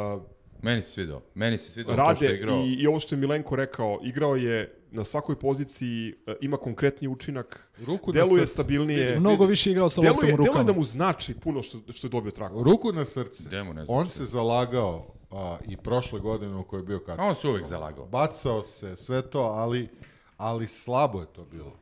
[0.63, 1.21] meni se svidao.
[1.35, 2.57] Meni se svidao to što je rade igrao.
[2.61, 7.69] i, i ovo što je Milenko rekao, igrao je na svakoj poziciji, ima konkretni učinak,
[7.87, 8.53] Ruku deluje srce.
[8.53, 10.65] stabilnije, Mnogo više igrao sa loptom deluje, u deluje rukama.
[10.65, 12.63] da mu znači puno što, što je dobio traku.
[12.63, 13.43] Ruku na srce.
[13.47, 16.97] Gde mu ne znam On se zalagao a, i prošle godine u kojoj je bio
[16.97, 17.29] A kapitan.
[17.29, 18.07] on se uvek zalagao.
[18.07, 19.89] Bacao se, sve to, ali,
[20.37, 21.73] ali slabo je to bilo.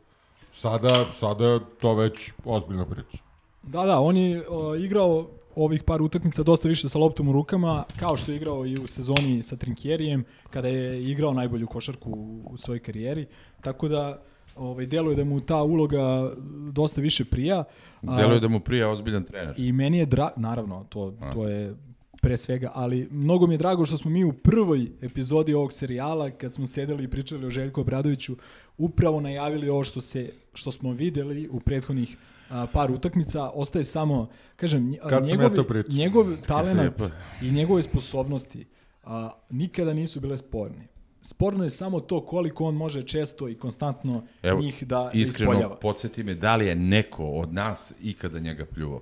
[0.55, 3.19] Sada, sada je to već ozbiljna priča.
[3.63, 7.85] Da, da, on je o, igrao ovih par utakmica dosta više sa loptom u rukama,
[7.99, 12.43] kao što je igrao i u sezoni sa Trinkjerijem, kada je igrao najbolju košarku u,
[12.51, 13.27] u svojoj karijeri.
[13.61, 14.23] Tako da
[14.57, 16.33] ovaj, deluje da mu ta uloga
[16.73, 17.65] dosta više prija.
[18.03, 19.55] Deluje da mu prija ozbiljan trener.
[19.59, 20.31] I meni je dra...
[20.37, 21.75] Naravno, to, to je
[22.23, 26.31] pre svega, ali mnogo mi je drago što smo mi u prvoj epizodi ovog serijala,
[26.31, 28.37] kad smo sedeli i pričali o Željku Obradoviću,
[28.79, 32.17] upravo najavili ovo što, se, što smo videli u prethodnih
[32.51, 35.95] a, par utakmica, ostaje samo, kažem, Kad ja njegovi, pričao?
[35.97, 37.03] njegov talent
[37.43, 38.67] i njegove sposobnosti
[39.05, 40.87] a, nikada nisu bile sporne.
[41.23, 45.53] Sporno je samo to koliko on može često i konstantno Evo, njih da, da Iskreno,
[45.53, 45.77] ispoljava.
[45.77, 49.01] podsjeti me, da li je neko od nas ikada njega pljuvao?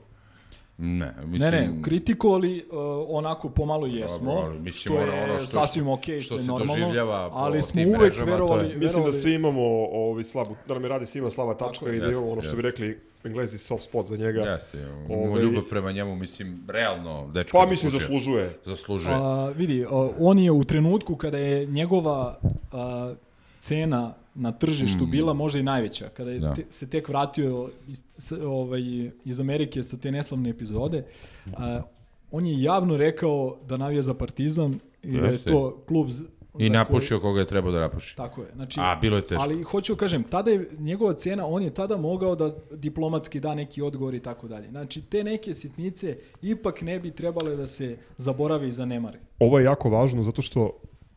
[0.80, 1.50] Ne, mislim...
[1.50, 5.46] Ne, ne, kritikovali uh, onako pomalo jesmo, Dobro, ali mislim, što je ono- ono što-
[5.46, 6.92] sasvim ok, što, što je normalno,
[7.32, 10.82] ali smo uvek mrežama, je- verovali, Mislim da verovali svi imamo ovaj slabu, da nam
[10.82, 14.06] je radi svima slaba tačka i da imamo ono što bi rekli englezi soft spot
[14.06, 14.40] za njega.
[14.40, 14.78] Jeste,
[15.10, 18.58] Ovaj- ljubav prema njemu, mislim, realno, dečko Pa mislim zaslužuje.
[18.64, 19.14] Zaslužuje.
[19.14, 22.38] A, vidi, a, on je u trenutku kada je njegova
[22.72, 23.14] a,
[23.60, 26.42] cena na tržištu bila možda i najveća, kada je Mm.
[26.42, 26.54] Da.
[26.54, 28.82] te, se tek vratio iz, s, ovaj,
[29.24, 31.04] iz Amerike sa te neslavne epizode,
[31.48, 31.82] a,
[32.30, 36.22] on je javno rekao da navija za Partizan i da je to klub z-
[36.58, 38.16] I napušio koga je trebao da napuši.
[38.16, 38.48] Tako je.
[38.54, 39.42] Znači, A, bilo je teško.
[39.42, 43.82] Ali hoću kažem, tada je njegova cena, on je tada mogao da diplomatski da neki
[43.82, 44.68] odgovor i tako dalje.
[44.68, 49.18] Znači, te neke sitnice ipak ne bi trebale da se zaborave i zanemare.
[49.38, 50.72] Ovo je jako važno zato što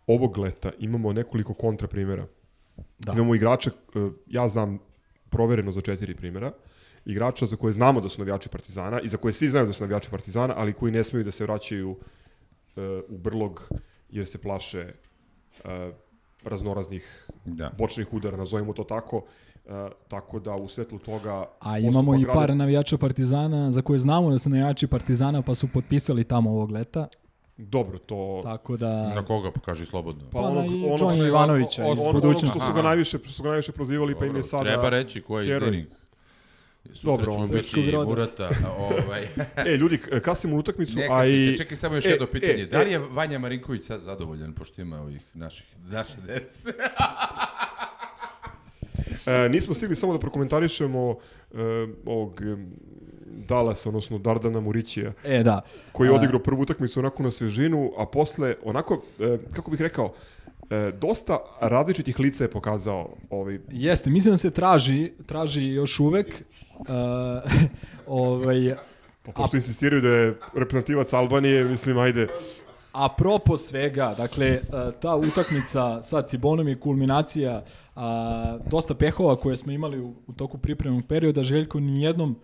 [0.07, 2.27] ovog leta imamo nekoliko kontra primjera.
[3.05, 3.13] Da.
[3.13, 4.79] Imamo igrača, e, ja znam
[5.29, 6.51] provereno za četiri primjera,
[7.05, 9.83] igrača za koje znamo da su navijači Partizana i za koje svi znaju da su
[9.83, 11.97] navijači Partizana, ali koji ne smeju da se vraćaju
[12.75, 13.69] e, u brlog
[14.09, 14.93] jer se plaše
[15.63, 15.91] e,
[16.43, 17.71] raznoraznih Da.
[17.77, 19.23] bočnih udara, nazovimo to tako.
[19.65, 21.45] E, tako da u svetlu toga...
[21.59, 25.67] A imamo i par navijača Partizana za koje znamo da su navijači Partizana pa su
[25.67, 27.07] potpisali tamo ovog leta.
[27.57, 28.39] Dobro, to...
[28.43, 29.09] Tako da...
[29.09, 30.23] Na koga, pokaži slobodno.
[30.31, 32.47] Pa na i onog- Johnny Ivanovića on- iz on- Ono, ono budućnosti.
[32.49, 34.63] što su ga najviše, su ga najviše prozivali, pa im je Dobro, sada...
[34.63, 35.69] Treba reći ko je heroj.
[35.69, 35.89] izdenik.
[37.03, 38.05] Dobro, on srpskog roda.
[38.05, 39.27] Murata, ovaj.
[39.67, 41.55] E, ljudi, kasnimo u utakmicu, Neka a i...
[41.57, 42.53] čekaj samo još E, jedno pitanje.
[42.53, 42.91] e, da li e.
[42.91, 46.69] je Vanja Marinković sad zadovoljan pošto ima ovih naših, naše dece?
[49.25, 51.15] E, nismo stigli samo da prokomentarišemo
[51.51, 51.55] e,
[52.05, 52.41] ovog
[53.33, 55.61] e, Dalasa, odnosno Dardana Murićija, E, da.
[55.91, 59.81] koji je A- odigrao prvu utakmicu onako na svežinu, a posle onako, e, kako bih
[59.81, 60.13] rekao,
[60.69, 66.43] e, dosta različitih lica je pokazao ovaj, Jeste, mislim da se traži, traži još uvek.
[66.79, 66.87] Uh,
[68.07, 68.75] ovaj,
[69.23, 72.27] pa pošto insistiraju da je reprezentativac Albanije, mislim, ajde,
[72.93, 74.59] Apropo svega, dakle, e,
[75.01, 77.63] ta utakmica sa Cibonom je kulminacija
[77.95, 81.43] a, dosta pehova koje smo imali u, u toku pripremnog perioda.
[81.43, 82.35] Željko ni jednom,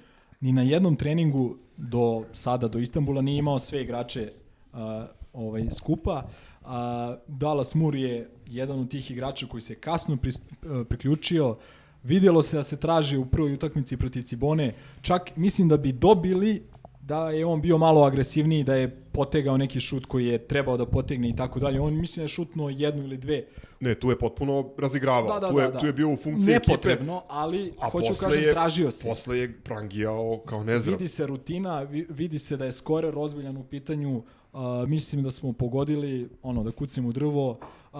[0.41, 4.32] ni na jednom treningu do sada, do Istanbula, nije imao sve igrače
[4.73, 6.30] a, ovaj, skupa.
[6.65, 11.58] A, Dallas Moore je jedan od tih igrača koji se kasno pris, e, priključio.
[12.04, 14.73] Vidjelo se da se traži u prvoj utakmici protiv Cibone.
[15.02, 16.63] Čak mislim da bi dobili
[17.02, 20.86] da je on bio malo agresivniji, da je potegao neki šut koji je trebao da
[20.88, 21.82] potegne i tako dalje.
[21.82, 23.43] On mislim da je šutnuo jednu ili dve.
[23.79, 25.79] ne, tu je potpuno razigravao, Da, da, tu, je, da, da.
[25.79, 29.10] tu je bio u funkciji ekipe, Nepotrebno, ali a hoću kažem je, tražio se.
[29.10, 30.93] Posle je prangijao kao nezdrav.
[30.93, 34.23] Vidi se rutina, vi- vidi se da je skorer ozbiljan u pitanju.
[34.53, 37.60] Uh, mislim da smo pogodili ono da kucimo drvo.
[37.93, 37.99] Uh,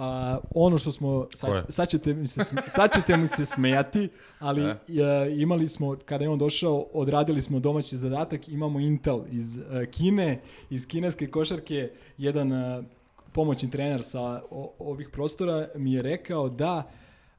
[0.54, 4.72] ono što smo sad, sad, ćete mi se sad ćete mi se smejati, ali E.
[4.72, 9.62] uh, imali smo kada je on došao, odradili smo domaći zadatak, imamo Intel iz uh,
[9.90, 12.84] Kine, iz kineske košarke, jedan uh,
[13.32, 16.90] pomoćni trener sa o, ovih prostora mi je rekao da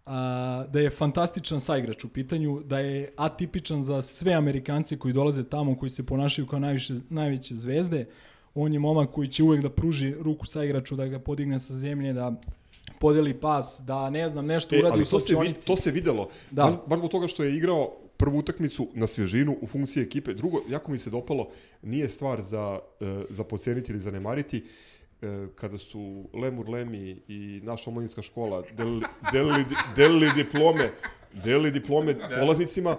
[0.05, 5.43] a, da je fantastičan saigrač u pitanju, da je atipičan za sve Amerikance koji dolaze
[5.43, 8.05] tamo, koji se ponašaju kao najviše, najveće zvezde.
[8.55, 12.13] On je momak koji će uvek da pruži ruku saigraču, da ga podigne sa zemlje,
[12.13, 12.41] da
[12.99, 15.67] podeli pas, da ne znam, nešto E, uradi u slučionici.
[15.67, 16.29] to se videlo.
[16.51, 16.63] Da.
[16.63, 20.33] Baš, baš zbog toga što je igrao prvu utakmicu na svježinu u funkciji ekipe.
[20.33, 21.47] Drugo, jako mi se dopalo,
[21.81, 24.63] nije stvar za, e, za poceniti ili zanemariti,
[25.21, 30.91] e, kada su Lemur Lemi i naša omladinska škola delili, delili, delili diplome
[31.33, 32.97] delili diplome polaznicima.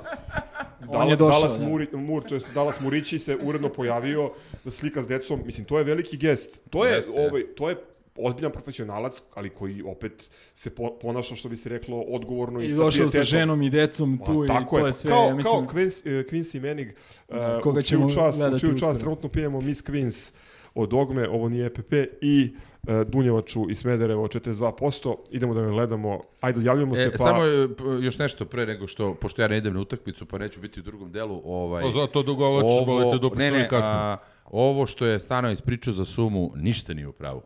[0.89, 1.69] On je došao, Dalas da.
[1.69, 4.33] Muri, Mur, to jest Dalas Murići se uredno pojavio
[4.65, 5.41] da slika s decom.
[5.47, 6.61] Mislim, to je veliki gest.
[6.71, 7.29] To je, Jeste, je.
[7.29, 7.77] ovaj, to je
[8.17, 12.71] ozbiljan profesionalac, ali koji opet se po, ponaša, što bi se reklo, odgovorno i, I
[12.71, 15.67] sa došao sa ženom i decom Ma, tu i to je sve, Kao, ja mislim,
[15.67, 16.89] kao Quincy, Quincy Manning,
[17.29, 20.33] uh, koga u čiju čast, u čiju čast trenutno pijemo Miss Queens
[20.75, 25.17] od Dogme, ovo nije EPP, i uh, Dunjevaču i Smederevo 42%.
[25.31, 26.21] Idemo da ga gledamo.
[26.41, 27.25] Ajde, javljamo se E, pa...
[27.25, 27.69] Samo e,
[28.01, 30.83] još nešto pre nego što, pošto ja ne idem na utakmicu, pa neću biti u
[30.83, 31.43] drugom delu.
[31.45, 33.91] Ovaj, Pa zato dugo ovo ćeš volite da ne, ne, kasno.
[33.91, 37.43] a, ovo što je Stano ispričao za sumu, ništa nije u pravu.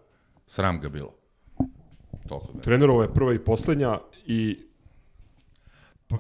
[0.47, 1.13] Sram ga bilo.
[2.29, 2.61] Toliko da.
[2.61, 4.66] Trenerova je prva i poslednja i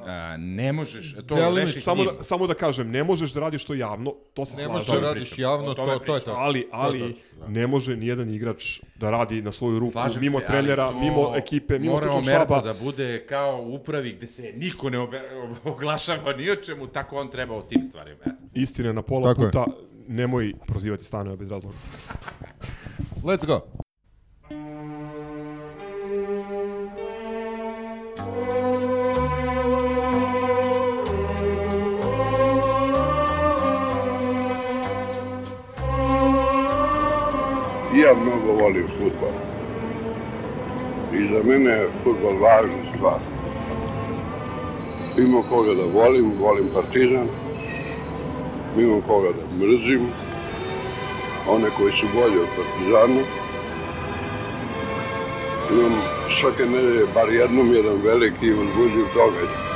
[0.00, 2.10] A, ne možeš, to Delimično, rešiš Samo njim.
[2.12, 4.72] da, samo da kažem, ne možeš da radiš to javno, to se Ne slažem.
[4.72, 5.42] možeš da radiš pričam.
[5.42, 6.30] javno, to, to je tako.
[6.32, 7.48] Ali, To je ali tačno, da.
[7.50, 8.64] ne može nijedan igrač
[8.96, 12.24] da radi na svoju ruku, Slažem mimo se, trenera, ali to mimo ekipe, mimo stručnog
[12.24, 12.60] štaba.
[12.62, 14.98] da bude kao u upravi gde se niko ne
[15.64, 18.20] oglašava ni o čemu, tako on treba o tim stvarima.
[18.54, 19.48] Istine na pola Tako je.
[19.48, 19.64] puta,
[20.08, 21.76] nemoj prozivati stanove bez razloga.
[23.22, 23.60] Let's go.
[38.06, 39.34] Ja mnogo volim futbol.
[41.12, 43.20] I za mene je futbol važna stvar.
[45.18, 47.28] Imam koga da volim, volim Partizan.
[48.78, 50.06] Imam koga da mrzim.
[51.48, 53.22] One koji su bolji od Partizana.
[55.72, 55.94] Imam
[56.40, 59.66] svake nedelje bar jednom jedan veliki i uzbuđiv događaj.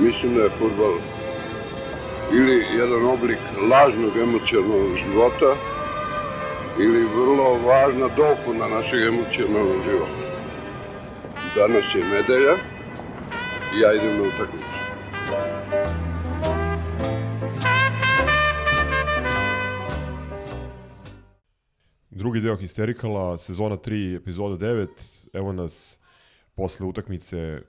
[0.00, 0.94] Mislim da je futbol
[2.32, 3.38] ili jedan oblik
[3.70, 5.54] lažnog emocionalnog života,
[6.80, 10.28] ili vrlo važna dopuna našeg emocionalnog života.
[11.56, 12.54] Danas je nedelja
[13.76, 14.78] i ja idem na utakmicu.
[22.10, 25.28] Drugi deo Histerikala, sezona 3, epizoda 9.
[25.32, 25.98] Evo nas
[26.54, 27.62] posle utakmice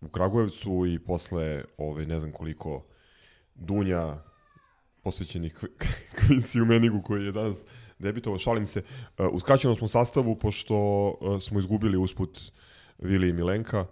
[0.00, 2.86] u Kragujevcu i posle, ove, ne znam koliko,
[3.54, 4.16] dunja
[5.02, 5.64] posvećenih
[6.16, 7.64] Quincy Menigu koji je danas
[8.04, 8.38] debitovao.
[8.38, 8.82] Šalim se.
[9.18, 10.76] Uh, u skraćenom smo sastavu, pošto
[11.20, 12.40] uh, smo izgubili usput
[12.98, 13.86] Vili i Milenka.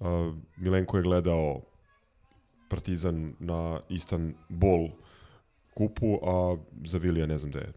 [0.00, 1.60] Uh, Milenko je gledao
[2.68, 4.88] Partizan na Istanbul
[5.74, 7.72] kupu, a za Vilija ne znam da je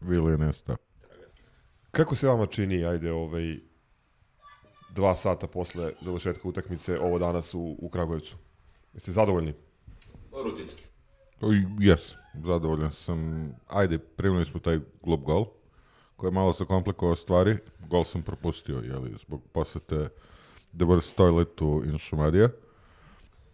[0.00, 0.76] Vili Nesta.
[1.90, 3.58] Kako se vama čini, ajde, ovaj,
[4.94, 8.36] dva sata posle završetka utakmice, ovo danas u, u Kragujevcu?
[8.94, 9.54] Jeste zadovoljni?
[10.32, 10.85] Rutinski.
[11.80, 13.48] Jes, zadovoljan sam.
[13.68, 15.44] Ajde, primili smo taj glob gol,
[16.16, 17.56] koji je malo zakomplikovao stvari.
[17.88, 20.08] Gol sam propustio, jeli, zbog posete
[20.76, 22.48] The Worst Toiletu in Šumadija.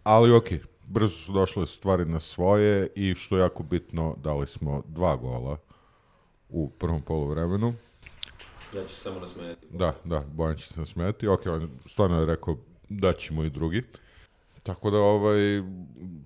[0.03, 4.83] Ali okej, brzo su došle stvari na svoje i što je jako bitno, dali smo
[4.87, 5.57] dva gola
[6.49, 7.73] u prvom poluvremenu.
[8.75, 9.67] Ja ću se samo nasmejati.
[9.69, 11.27] Da, da, Bojan će se nasmijati.
[11.27, 12.57] Ok, on stvarno je rekao
[12.89, 13.83] da ćemo i drugi.
[14.63, 15.63] Tako da, ovaj,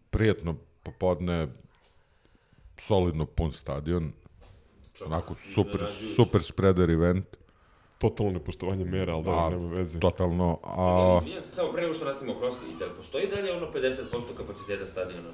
[0.09, 0.55] prijetno
[0.91, 1.47] popodne,
[2.77, 4.11] solidno pun stadion.
[5.05, 7.25] Onako, super, super spreader event.
[7.97, 9.99] Totalno nepoštovanje mera, ali dobro, A, nema veze.
[9.99, 10.59] Totalno.
[10.63, 13.67] A, Izvinjam se, samo pre nego što nastavimo prosti, i da li postoji dalje ono
[13.71, 15.29] 50% kapaciteta stadiona?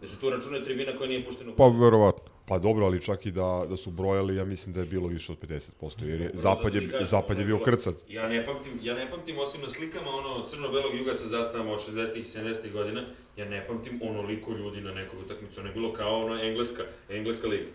[0.00, 1.56] Da se tu računaju tribina koja nije puštena u...
[1.56, 2.35] pa, verovatno.
[2.48, 5.32] Pa dobro, ali čak i da, da su brojali, ja mislim da je bilo više
[5.32, 7.94] od 50%, jer je, zapad, je, zapad je bio krcat.
[8.08, 11.80] Ja ne pamtim, ja ne pamtim osim na slikama ono crno-belog juga sa zastavama od
[11.80, 13.04] 60-ih i 70-ih godina,
[13.36, 17.46] ja ne pamtim onoliko ljudi na nekoj utakmici, ono je bilo kao ono engleska, engleska
[17.48, 17.66] liga.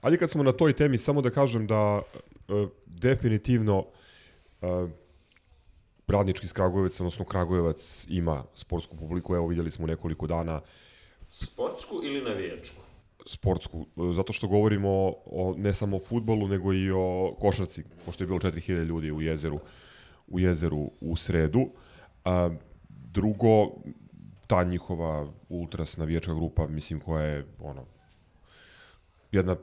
[0.00, 2.02] Ajde kad smo na toj temi, samo da kažem da
[2.48, 3.86] e, definitivno
[4.62, 4.66] e,
[6.06, 10.60] radnički iz Kragujevca, odnosno Kragujevac ima sportsku publiku, evo vidjeli smo nekoliko dana
[11.30, 12.81] Sportsku ili navijačku?
[13.26, 14.88] Sportsku, zato što govorimo
[15.26, 19.22] o, ne samo o futbolu, nego i o košarci, pošto je bilo 4000 ljudi u
[19.22, 19.60] jezeru,
[20.28, 21.68] u jezeru u sredu.
[22.24, 22.50] A,
[22.88, 23.70] drugo,
[24.46, 27.84] ta njihova ultras navijačka grupa, mislim, koja je ono,
[29.32, 29.56] jedna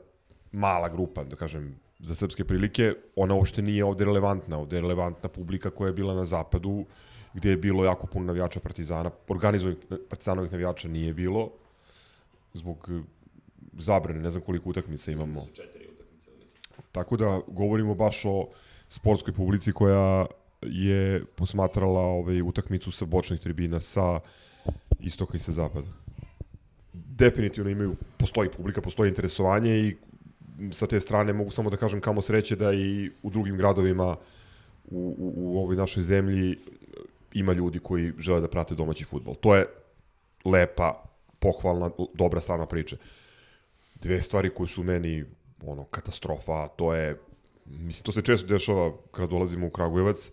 [0.52, 4.58] mala grupa, da kažem, za srpske prilike, ona uopšte nije ovde relevantna.
[4.58, 6.84] Ovde je relevantna publika koja je bila na zapadu,
[7.34, 9.10] gde je bilo jako puno navijača Partizana.
[9.28, 11.50] Organizovanih Partizanovih navijača nije bilo,
[12.54, 12.90] zbog
[13.78, 15.40] zabrane, ne znam koliko utakmica imamo.
[15.40, 16.82] Su četiri utakmice, mislim.
[16.92, 18.48] Tako da govorimo baš o
[18.88, 20.26] sportskoj publici koja
[20.62, 24.20] je posmatrala ovaj, utakmicu sa bočnih tribina sa
[25.00, 25.88] istoka i sa zapada.
[26.92, 29.96] Definitivno imaju, postoji publika, postoji interesovanje i
[30.72, 34.16] sa te strane mogu samo da kažem kamo sreće da i u drugim gradovima
[34.90, 36.58] u, u, u ovoj našoj zemlji
[37.34, 39.34] ima ljudi koji žele da prate domaći futbol.
[39.34, 39.66] To je
[40.44, 41.04] lepa,
[41.38, 42.96] pohvalna, dobra strana priče
[44.00, 45.24] dve stvari koje su meni
[45.66, 47.20] ono katastrofa, to je
[47.66, 50.30] mislim to se često dešava kada dolazimo u Kragujevac.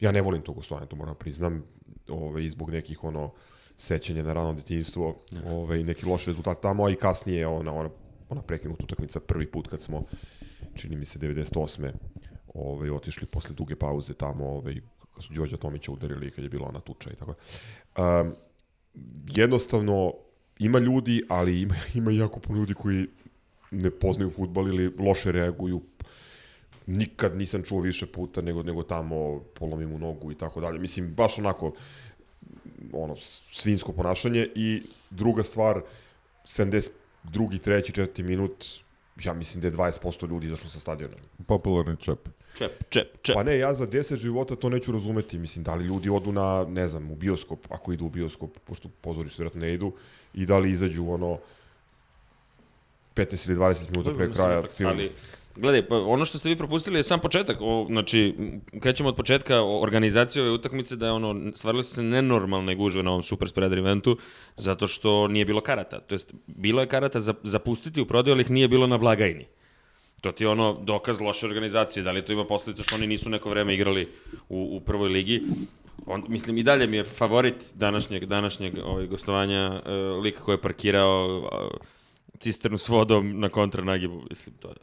[0.00, 1.64] Ja ne volim to gostovanje, to moram da priznam,
[2.08, 3.32] ovaj zbog nekih ono
[3.76, 5.16] sećanja na rano detinjstvo,
[5.50, 7.90] ovaj neki loš rezultat tamo, a i kasnije ona ona
[8.28, 10.04] ona prekinuta utakmica prvi put kad smo
[10.74, 11.92] čini mi se 98.
[12.54, 14.74] ovaj otišli posle duge pauze tamo, ovaj
[15.14, 17.34] kad su Đorđa Tomića udarili kad je bila ona tuča i tako.
[17.98, 18.34] Um,
[19.28, 20.14] jednostavno
[20.58, 23.06] ima ljudi, ali ima, ima jako puno ljudi koji
[23.70, 25.82] ne poznaju futbal ili loše reaguju.
[26.86, 30.78] Nikad nisam čuo više puta nego nego tamo polomim u nogu i tako dalje.
[30.78, 31.72] Mislim, baš onako
[32.92, 33.16] ono,
[33.52, 35.80] svinsko ponašanje i druga stvar,
[36.44, 37.58] 72.
[37.58, 38.64] treći, četvrti minut,
[39.24, 41.14] ja mislim da je 20% ljudi izašlo sa stadiona.
[41.46, 42.28] Popularni čep.
[42.58, 43.34] Čep, čep, čep.
[43.34, 45.38] Pa ne, ja za 10 života to neću razumeti.
[45.38, 48.88] Mislim, da li ljudi odu na, ne znam, u bioskop, ako idu u bioskop, pošto
[49.00, 49.92] pozorište vjerojatno ne idu,
[50.34, 51.38] i da li izađu ono
[53.14, 54.92] 15 ili 20 minuta pre kraja filma.
[54.92, 55.10] Ali,
[55.56, 57.56] gledaj, pa ono što ste vi propustili je sam početak.
[57.60, 58.34] O, znači,
[58.80, 63.10] krećemo od početka organizacije ove utakmice da je ono, stvarili su se nenormalne gužve na
[63.10, 64.18] ovom super spreader eventu,
[64.56, 66.00] zato što nije bilo karata.
[66.00, 68.98] To jest, bilo je karata za, za pustiti u prodaju, ali ih nije bilo na
[68.98, 69.46] blagajni.
[70.20, 73.30] To ti je ono dokaz loše organizacije, da li to ima posledica što oni nisu
[73.30, 74.08] neko vreme igrali
[74.48, 75.42] u, u prvoj ligi.
[76.06, 80.62] On, mislim, i dalje mi je favorit današnjeg, današnjeg ovaj, gostovanja uh, lika koji je
[80.62, 81.78] parkirao uh,
[82.38, 84.74] cisternu s vodom na kontranagibu, mislim, to je...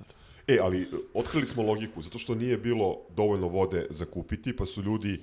[0.47, 4.65] E, ali e, otkrili smo logiku, zato što nije bilo dovoljno vode za kupiti, pa
[4.65, 5.21] su ljudi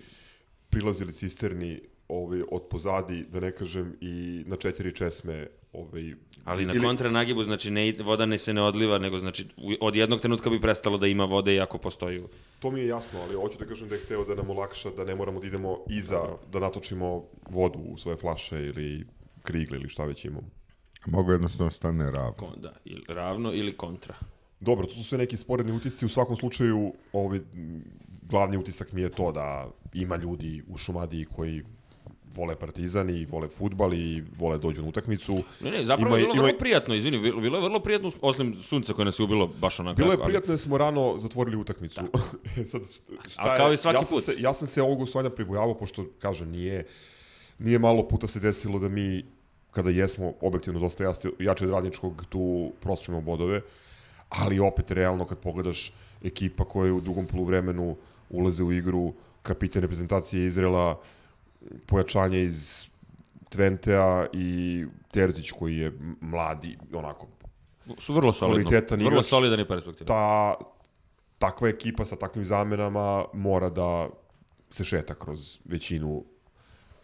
[0.70, 6.14] prilazili cisterni ovaj, od pozadi, da ne kažem, i na četiri česme ovaj,
[6.44, 9.96] Ali na ili- kontranagibu, znači, ne, voda ne se ne odliva, nego, znači, u- od
[9.96, 12.22] jednog trenutka bi prestalo da ima vode, iako postoji...
[12.58, 15.04] To mi je jasno, ali hoću da kažem da je hteo da nam olakša, da
[15.04, 19.06] ne moramo da idemo iza, da natočimo vodu u svoje flaše ili
[19.42, 20.48] krigle ili šta već imamo.
[21.06, 22.32] Mogu jednostavno stane ravno.
[22.32, 24.14] Kon, da, ili ravno ili kontra.
[24.60, 27.40] Dobro, to su sve neki sporedni utisci, u svakom slučaju ovaj,
[28.22, 31.62] glavni utisak mi je to da ima ljudi u Šumadiji koji
[32.34, 35.42] vole Partizan i vole futbal i vole dođu na utakmicu.
[35.60, 38.54] Ne, ne, zapravo Ima- je bilo ima- vrlo prijatno, izvini, bilo, je vrlo prijatno, osim
[38.56, 39.96] sunca koje nas je ubilo baš onako.
[39.96, 42.00] Bilo je prijatno da smo rano zatvorili utakmicu.
[42.56, 42.82] E, Sad,
[43.28, 44.24] šta- A je- kao i svaki ja sam put.
[44.24, 46.86] Se, ja sam se ovog gostovanja pribojavao, pošto, kažem, nije,
[47.58, 49.24] nije malo puta se desilo da mi,
[49.70, 53.60] kada jesmo objektivno dosta jasni, jače od radničkog, tu prospremo bodove,
[54.28, 57.96] ali opet, realno, kad pogledaš ekipa koja je u drugom poluvremenu
[58.30, 59.12] ulaze u igru,
[59.42, 61.00] kapitan reprezentacije Izrela,
[61.86, 62.86] pojačanje iz
[63.48, 67.26] Tventea i Terzić koji je mladi, onako,
[67.98, 69.26] Su vrlo kvalitetan Vrlo igrač.
[69.26, 70.06] solidan i perspektivan.
[70.06, 70.54] ta
[71.38, 74.08] takva ekipa sa takvim zamenama mora da
[74.70, 76.24] se šeta kroz većinu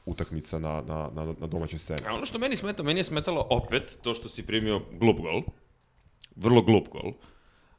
[0.07, 2.01] utakmica na, na, na, na domaćoj sceni.
[2.07, 5.43] A ono što meni smeta, meni je smetalo opet to što si primio glup gol.
[6.37, 7.13] Vrlo glup gol.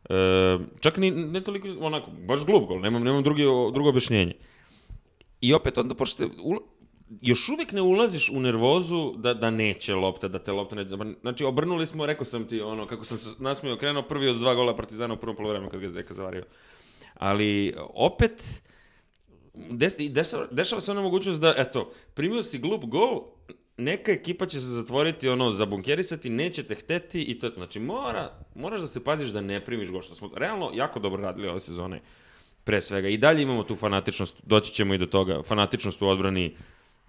[0.09, 4.33] E, čak ni, ne toliko, onako, baš glup gol, nemam, nemam drugi, drugo objašnjenje.
[5.41, 6.61] I opet onda, pošto ul-
[7.21, 10.85] još uvijek ne ulaziš u nervozu da, da neće lopta, da te lopta ne...
[11.21, 14.75] Znači, obrnuli smo, rekao sam ti, ono, kako sam nasmio, krenuo prvi od dva gola
[14.75, 16.45] Partizana u prvom polovremenu kad ga Zeka zavario.
[17.13, 18.61] Ali, opet,
[19.53, 23.21] des, dešava, dešava se ona mogućnost da, eto, primio si glup gol,
[23.77, 27.59] neka ekipa će se zatvoriti, ono, zabunkerisati, neće te hteti i to je to.
[27.59, 31.21] Znači, mora, moraš da se paziš da ne primiš gol, što smo realno jako dobro
[31.21, 32.01] radili ove sezone,
[32.69, 33.07] pre svega.
[33.07, 36.55] I dalje imamo tu fanatičnost, doći ćemo i do toga, fanatičnost u odbrani,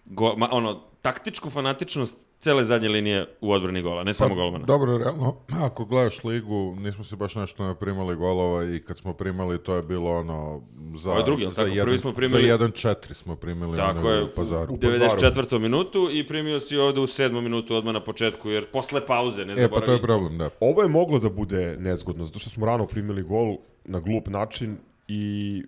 [0.07, 0.71] go, ma, ono,
[1.03, 4.65] taktičku fanatičnost cele zadnje linije u odbrani gola, ne samo golmana.
[4.65, 8.99] Pa, Dobro, realno, ako gledaš ligu, nismo se baš nešto ne primali golova i kad
[8.99, 10.63] smo primali, to je bilo ono,
[10.97, 11.69] za, Ovo je drugi, za, tako?
[11.69, 14.73] jedan, Prvi smo primili- za 1-4 smo primili Tako ono je, u pazaru.
[14.73, 15.59] u 94.
[15.59, 17.41] minutu i primio si ovde u 7.
[17.41, 20.51] minutu odmah na početku, jer posle pauze, ne E, pa to je problem, da.
[20.61, 24.77] Ovo je moglo da bude nezgodno, zato što smo rano primili gol na glup način
[25.11, 25.63] i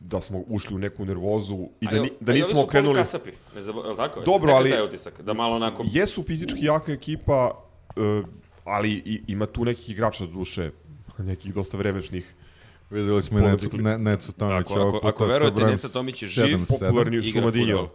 [0.00, 2.94] da smo ušli u neku nervozu i da, ni, da nismo okrenuli...
[2.94, 4.20] kasapi, ne zaboravi, je li tako?
[4.20, 5.84] Dobro, ali- taj utisak, da malo onako...
[5.86, 7.50] Jesu fizički jaka ekipa,
[7.96, 8.22] e,
[8.64, 10.70] ali i, ima tu nekih igrača do duše,
[11.18, 12.34] nekih dosta vremešnih,
[12.90, 14.66] Videli smo i Necu, ne, Necu Tomić.
[14.66, 16.66] Ako- ako- ako verujete, Neca Tomić je živ, 7-7.
[16.68, 17.76] popularni Šumadinjo.
[17.76, 17.88] fudbal.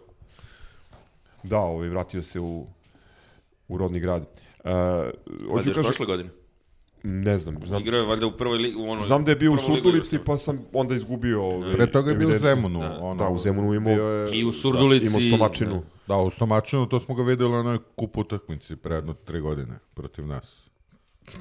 [1.42, 2.66] Da, ovaj, vratio se u,
[3.68, 4.22] u rodni grad.
[4.22, 4.70] Uh,
[5.50, 6.30] hoću još prošle godine.
[7.02, 9.02] Ne znam, znam, Igrao je valjda u prvoj ligi, u ono...
[9.02, 11.42] znam da je bio u Surdulici, pa sam onda izgubio...
[11.42, 12.34] Ovaj, Pre toga je bio u.
[12.34, 12.80] Zemunu.
[12.80, 12.98] Da.
[13.00, 14.38] ono, Da, u Zemunu imao- je-.
[14.38, 15.06] I u Surdulici...
[15.06, 15.82] Imao stomačinu.
[16.06, 19.74] Da, u Stomačinu, to smo ga videli na onoj kup utakmici pre jedno tri godine
[19.94, 20.70] protiv nas.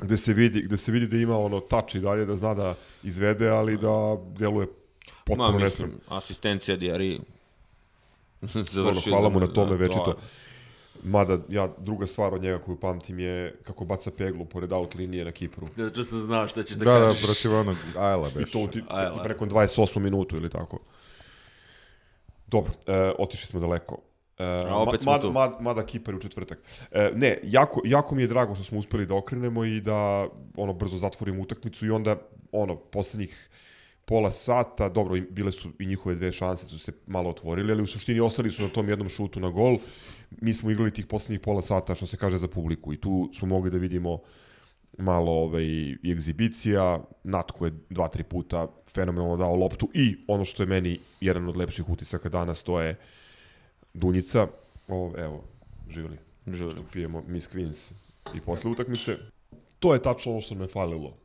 [0.01, 2.75] Gde se vidi, gde se vidi da ima ono tač i dalje, da zna da
[3.03, 4.71] izvede, ali da deluje Ma,
[5.25, 5.97] potpuno mislim, nespremno.
[6.09, 7.19] asistencija Diari...
[8.71, 10.03] Završio hvala mu na tome da, večito.
[10.03, 10.19] to
[11.03, 15.25] Mada, ja, druga stvar od njega koju pamtim je kako baca peglu pored out linije
[15.25, 15.67] na Kipru.
[15.77, 15.89] je.
[15.89, 18.51] Da, sam znao šta ćeš Da, da, protiv onog Ajla I beš.
[18.51, 19.27] to u ti, Aj, tipa aj.
[19.27, 19.99] nekom 28.
[19.99, 20.79] minutu ili tako.
[22.47, 23.97] Dobro, e, otišli smo daleko.
[24.37, 25.31] E, A opet smo mad, tu.
[25.31, 26.59] Mad, mada Kipar u četvrtak.
[26.91, 30.27] E, ne, jako, jako mi je drago što smo uspeli da okrenemo i da
[30.57, 32.15] ono brzo zatvorimo utakmicu i onda
[32.51, 33.49] ono poslednjih
[34.11, 37.87] pola sata, dobro, bile su i njihove dve šanse, su se malo otvorili, ali u
[37.87, 39.77] suštini ostali su na tom jednom šutu na gol.
[40.41, 43.47] Mi smo igrali tih poslednjih pola sata, što se kaže, za publiku i tu smo
[43.47, 44.19] mogli da vidimo
[44.97, 50.63] malo ovaj, i egzibicija, Natko je dva, tri puta fenomenalno dao loptu i ono što
[50.63, 52.97] je meni jedan od lepših utisaka danas, to je
[53.93, 54.47] Dunjica.
[54.87, 55.43] O, evo,
[55.89, 56.17] živjeli.
[56.47, 56.71] Živjeli.
[56.71, 57.93] Što pijemo Miss Queens
[58.35, 59.17] i posle utakmice.
[59.79, 61.20] To je tačno ono što me falilo.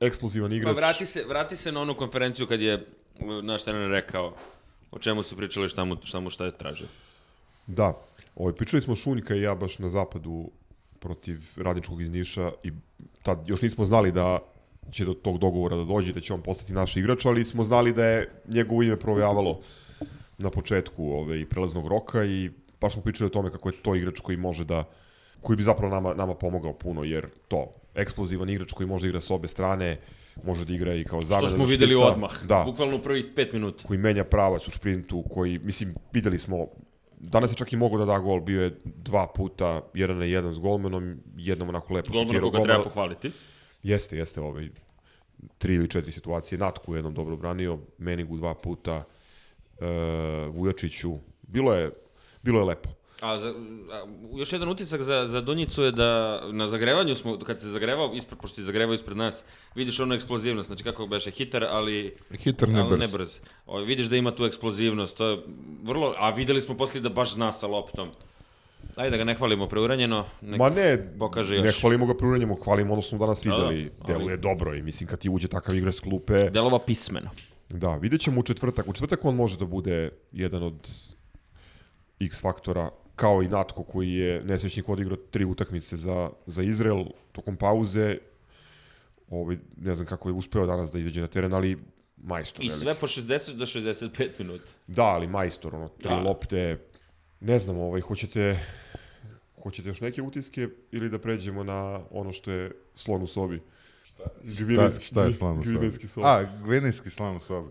[0.00, 0.76] Eksplozivan Pa igrač.
[0.76, 2.86] vrati se, vrati se na onu konferenciju kad je
[3.42, 4.34] naš trener rekao
[4.90, 6.86] o čemu su pričali, šta mu, šta mu šta je tražio.
[7.66, 7.98] Da.
[8.36, 10.50] Ovaj, pričali smo Šunjka i ja baš na zapadu
[10.98, 12.72] protiv radničkog iz Niša i
[13.22, 14.38] tad još nismo znali da
[14.90, 17.92] će do tog dogovora da dođe, da će on postati naš igrač, ali smo znali
[17.92, 19.60] da je njegovo ime provejavalo
[20.38, 22.50] na početku ove, prelaznog roka i
[22.80, 24.84] baš smo pričali o tome kako je to igrač koji može da
[25.40, 29.20] koji bi zapravo nama, nama pomogao puno, jer to, eksplozivan igrač koji može da igra
[29.20, 30.00] s obe strane,
[30.44, 32.06] može da igra i kao zamena Što smo videli špica.
[32.06, 33.84] odmah, Da, bukvalno u prvih pet minuta.
[33.86, 36.66] koji menja pravac u šprintu, koji, mislim, videli smo,
[37.20, 40.54] danas je čak i mogao da da gol, bio je dva puta, jedan na jedan
[40.54, 42.50] s golmanom, jednom onako lepo Golmana šutirao.
[42.50, 43.30] koga treba Golman- pohvaliti.
[43.82, 44.68] Jeste, jeste ovaj,
[45.58, 49.04] tri ili četiri situacije, Natku je jednom dobro branio, Meningu dva puta,
[49.80, 49.86] e,
[50.48, 51.12] Vujačiću,
[51.42, 51.90] bilo je,
[52.42, 52.88] bilo je lepo.
[53.22, 53.54] A, za,
[53.92, 54.02] a
[54.32, 56.10] još jedan utisak za, za Dunjicu je da
[56.48, 59.44] na zagrevanju smo, kad se zagrevao, ispred, pošto se zagrevao ispred nas,
[59.74, 63.00] vidiš onu eksplozivnost, znači kako beše, hitar, ali, Hitar ne ali brz.
[63.00, 63.38] ne brz.
[63.66, 65.38] O, vidiš da ima tu eksplozivnost, to je
[65.82, 68.08] vrlo, a videli smo poslije da baš zna sa loptom.
[68.96, 71.80] Ajde da ga ne hvalimo preuranjeno, nek Ma ne, pokaže ne još.
[71.80, 73.90] hvalimo ga prurenjemo, hvalimo ono smo danas Da, da, videli.
[73.98, 77.30] ali- Deluje dobro i mislim kad ti uđe takav igrač s klupe, Delova pismeno.
[77.68, 78.88] Da, vidjet ćemo u četvrtak.
[78.88, 80.88] U četvrtak on može da bude jedan od
[82.20, 82.90] X faktora,
[83.22, 88.18] kao i Natko koji je nesrećnik odigrao tri utakmice za, za Izrael tokom pauze.
[89.30, 91.78] Ovaj, ne znam kako je uspeo danas da izađe na teren, ali
[92.16, 92.64] majstor.
[92.64, 92.82] I veliki.
[92.82, 94.72] sve po 60 do 65 minuta.
[94.86, 96.20] Da, ali majstor, ono, tri Da.
[96.20, 96.78] lopte.
[97.40, 98.58] Ne znam, ovaj, hoćete,
[99.62, 103.62] hoćete još neke utiske ili da pređemo na ono što je slon u sobi?
[104.04, 104.24] Šta,
[104.72, 105.90] Šta, šta je slan u sobi?
[106.22, 107.70] A, gvinejski slan u sobi.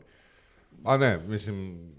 [0.84, 1.92] A ne, mislim,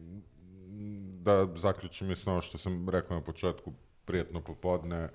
[1.24, 3.72] da zaključim mislim ono što sam rekao na početku,
[4.04, 5.08] prijetno popodne,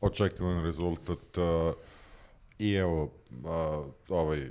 [0.00, 1.74] očekivan rezultat uh,
[2.58, 3.10] i evo, uh,
[4.08, 4.48] ovaj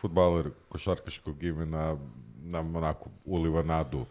[0.00, 1.96] futbaler košarkaškog imena
[2.42, 4.06] nam onako uliva nadu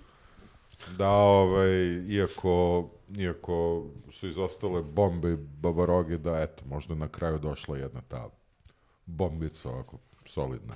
[0.97, 1.71] da ovaj,
[2.07, 8.29] iako, iako su izostale bombe i babaroge, da eto, možda na kraju došla jedna ta
[9.05, 10.75] bombica ovako solidna.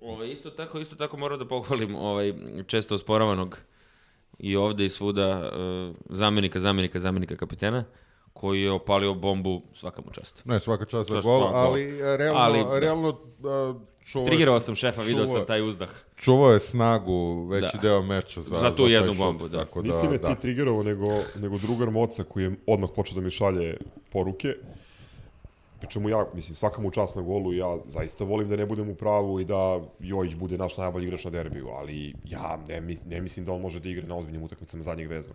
[0.00, 2.34] Ovaj isto tako, isto tako moram da pohvalim ovaj
[2.66, 3.58] često osporavanog
[4.38, 5.50] i ovde i svuda
[5.90, 7.84] uh, zamenika, zamenika, zamenika kapitena
[8.32, 10.44] koji je opalio bombu svaka mu čast.
[10.44, 11.56] Ne, svaka čast za Čast gol, za gol.
[11.56, 12.78] ali e, realno, Ali, da.
[12.78, 15.88] realno uh, čuvao, Trigirao sam šefa, video sam taj uzdah.
[16.16, 17.82] čuvao je snagu veći Da.
[17.82, 19.58] deo meča za, Za tu taj jednu šut, bombu, da.
[19.58, 20.28] Tako da, Nisi me da.
[20.28, 21.06] ti triggerovao, nego,
[21.36, 23.76] nego drugar Moca koji je odmah počeo da mi šalje
[24.12, 24.54] poruke.
[25.78, 28.94] Pričemu ja, mislim, svaka mu čast na golu, ja zaista volim da ne budem u
[28.94, 33.46] pravu i da Jojić bude naš najbolji igrač na derbiju, ali ja ne, ne mislim
[33.46, 35.34] da on može da igra na ozbiljnim utakmicama zadnjeg vezma.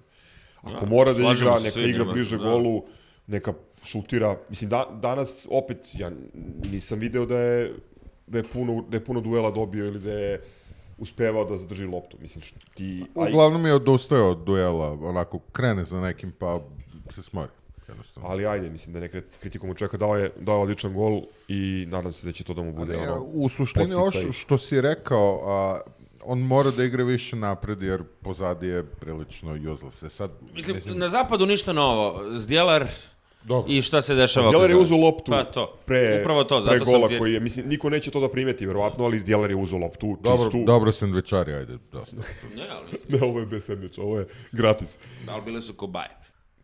[0.61, 2.43] Ako Da, mora da igra, neka svi igra njima, bliže da.
[2.43, 2.83] golu,
[3.27, 4.37] neka šutira.
[4.49, 6.11] Mislim, da, danas opet, ja
[6.71, 7.73] nisam video da je,
[8.27, 10.41] da je, puno, da je puno duela dobio ili da je
[10.97, 12.17] uspevao da zadrži loptu.
[12.21, 13.05] Mislim, što ti...
[13.15, 16.59] Uglavnom je odustao od duela, onako krene za nekim pa
[17.09, 17.51] se smori.
[17.87, 18.29] Jednostavno.
[18.29, 21.85] Ali ajde, mislim da ne kre- kritikom čeka, dao je, dao je odličan gol i
[21.89, 23.23] nadam se da će to da mu bude ono...
[23.33, 25.79] u suštini ovo što, si rekao, a,
[26.25, 30.03] on mora da igra više napred jer pozadi je prilično useless.
[30.03, 32.21] E Sad, Mislim, na zapadu ništa novo.
[32.31, 32.87] Zdjelar
[33.43, 33.73] Dobro.
[33.73, 34.49] i šta se dešava?
[34.49, 37.39] Djelar je uzeo loptu Pa to, pre, upravo to, pre zato gola sam koji je,
[37.39, 40.63] mislim, niko neće to da primeti, verovatno, ali Djelar je uzeo loptu Dobro, čistu.
[40.65, 42.15] dobro sandvičari, ajde, dosta.
[42.55, 44.97] Ne, ali, Ne, ovo je bez sandviča, ovo je gratis.
[45.29, 46.09] ali bile su kobaje.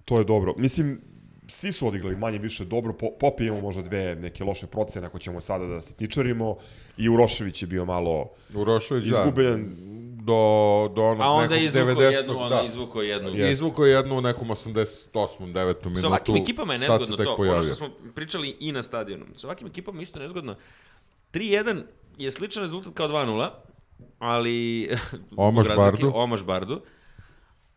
[0.05, 0.53] To je dobro.
[0.57, 1.01] Mislim,
[1.49, 5.41] svi su odigrali manje više dobro, po, popijemo možda dve neke loše procene ako ćemo
[5.41, 6.57] sada da sitničarimo
[6.97, 9.75] i Urošević je bio malo Urošović, da, izgubljen.
[10.15, 10.33] do,
[10.95, 12.11] do onog A onda nekog izvukao 90.
[12.11, 12.61] jednu, onda da.
[12.61, 13.29] je izvukao jednu.
[13.29, 13.51] Je.
[13.51, 15.13] Izvukao je jednu u nekom 88.
[15.53, 15.85] 9.
[15.85, 16.01] minutu.
[16.01, 17.63] Sa ovakvim ekipama je se nezgodno to, ono pojavio.
[17.63, 19.25] što smo pričali i na stadionu.
[19.35, 20.55] Sa ovakvim ekipama isto nezgodno.
[21.33, 21.81] 3-1
[22.17, 23.49] je sličan rezultat kao 2-0,
[24.19, 24.89] ali...
[25.37, 26.11] Omaš Bardu.
[26.15, 26.81] Omaš Bardu.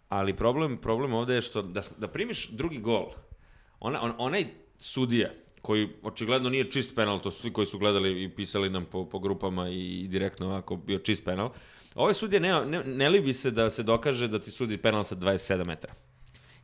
[0.08, 3.06] Ali problem, problem ovde je što da, s- da primiš drugi gol,
[3.82, 4.46] ona, on, onaj
[4.78, 5.28] sudija
[5.62, 9.04] koji očigledno nije čist penal, to su svi koji su gledali i pisali nam po,
[9.04, 11.50] po grupama i direktno ovako bio čist penal.
[11.94, 15.16] Ovaj sudija ne, ne, ne libi se da se dokaže da ti sudi penal sa
[15.16, 15.94] 27 metara.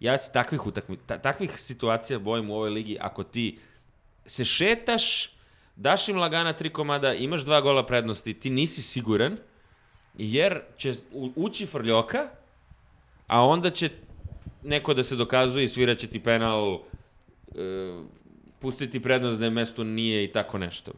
[0.00, 3.58] Ja se takvih, utakmi, ta, takvih situacija bojim u ovoj ligi ako ti
[4.26, 5.32] se šetaš,
[5.76, 9.36] daš im lagana tri komada, imaš dva gola prednosti, ti nisi siguran,
[10.18, 10.94] jer će
[11.36, 12.30] ući frljoka,
[13.26, 13.90] a onda će
[14.62, 16.80] neko da se dokazuje i sviraće ti penal,
[18.58, 20.92] pustiti prednost da je mesto nije i tako nešto.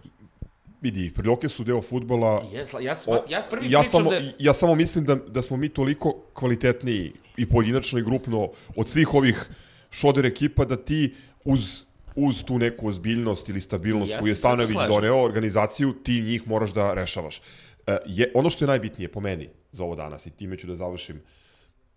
[0.80, 4.20] vidi, prljoke su deo futbola, Jes, ja, sma, ja prvi ja samo, da...
[4.38, 9.14] ja samo mislim da, da smo mi toliko kvalitetniji i pojedinačno i grupno od svih
[9.14, 9.48] ovih
[9.90, 11.82] šoder ekipa da ti uz
[12.16, 16.72] uz tu neku ozbiljnost ili stabilnost Ja koju je Stanović doneo organizaciju, ti njih moraš
[16.72, 17.42] da rešavaš.
[17.86, 20.76] E, je, ono što je najbitnije po meni za ovo danas i time ću da
[20.76, 21.22] završim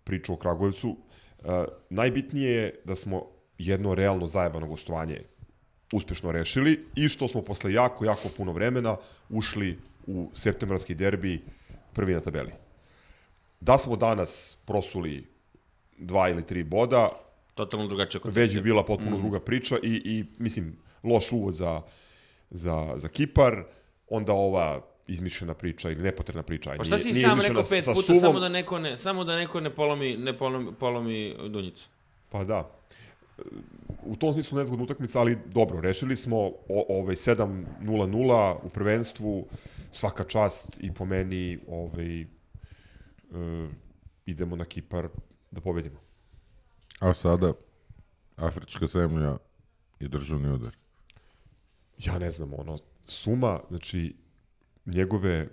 [0.04, 0.96] priču o Kragujevcu,
[1.44, 3.26] e, najbitnije je da smo
[3.58, 5.22] jedno realno zajebano gostovanje
[5.92, 8.96] uspešno rešili i što smo posle jako, jako puno vremena
[9.28, 11.42] ušli u septembarski derbi
[11.92, 12.52] prvi na tabeli.
[13.60, 15.26] Da smo danas prosuli
[15.98, 17.08] dva ili tri boda,
[17.54, 18.42] Totalno drugačija koncepcija.
[18.42, 19.20] već bi bila potpuno mm.
[19.20, 21.82] druga priča i, i mislim, loš uvod za,
[22.50, 23.64] za, za Kipar,
[24.08, 26.74] onda ova izmišljena priča ili nepotrebna priča.
[26.78, 28.20] Pa šta si nije sam rekao pet puta, suvom.
[28.20, 31.88] samo da neko ne, samo da neko ne polomi, ne polomi, polomi dunjicu?
[32.30, 32.70] Pa da.
[34.02, 36.36] U tom smislu nezgodna utakmica, ali dobro, rešili smo
[36.68, 39.46] o, ovaj 7-0-0 u prvenstvu,
[39.92, 42.26] svaka čast i po meni ovaj, e,
[44.26, 45.08] idemo na Kipar
[45.50, 45.98] da pobedimo.
[47.00, 47.52] A sada,
[48.36, 49.36] afrička zemlja
[50.00, 50.76] i državni udar.
[51.98, 54.14] Ja ne znam, ono, suma, znači,
[54.86, 55.48] njegove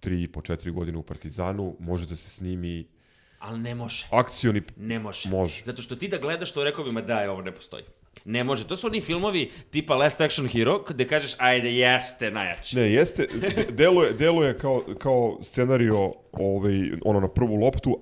[0.00, 2.88] tri i po četiri godine u Partizanu može da se snimi
[3.42, 4.06] Ali ne može.
[4.10, 5.28] akcioni Ne može.
[5.28, 5.64] Može.
[5.64, 7.82] Zato što ti da gledaš to rekao bi, ma daj, ovo ne postoji.
[8.24, 8.66] Ne može.
[8.66, 12.76] To su oni filmovi tipa Last Action Hero, gde kažeš, ajde, jeste najjači.
[12.76, 18.00] Ne, jeste, de- deluje, deluje kao, kao scenario ovaj, ono na prvu loptu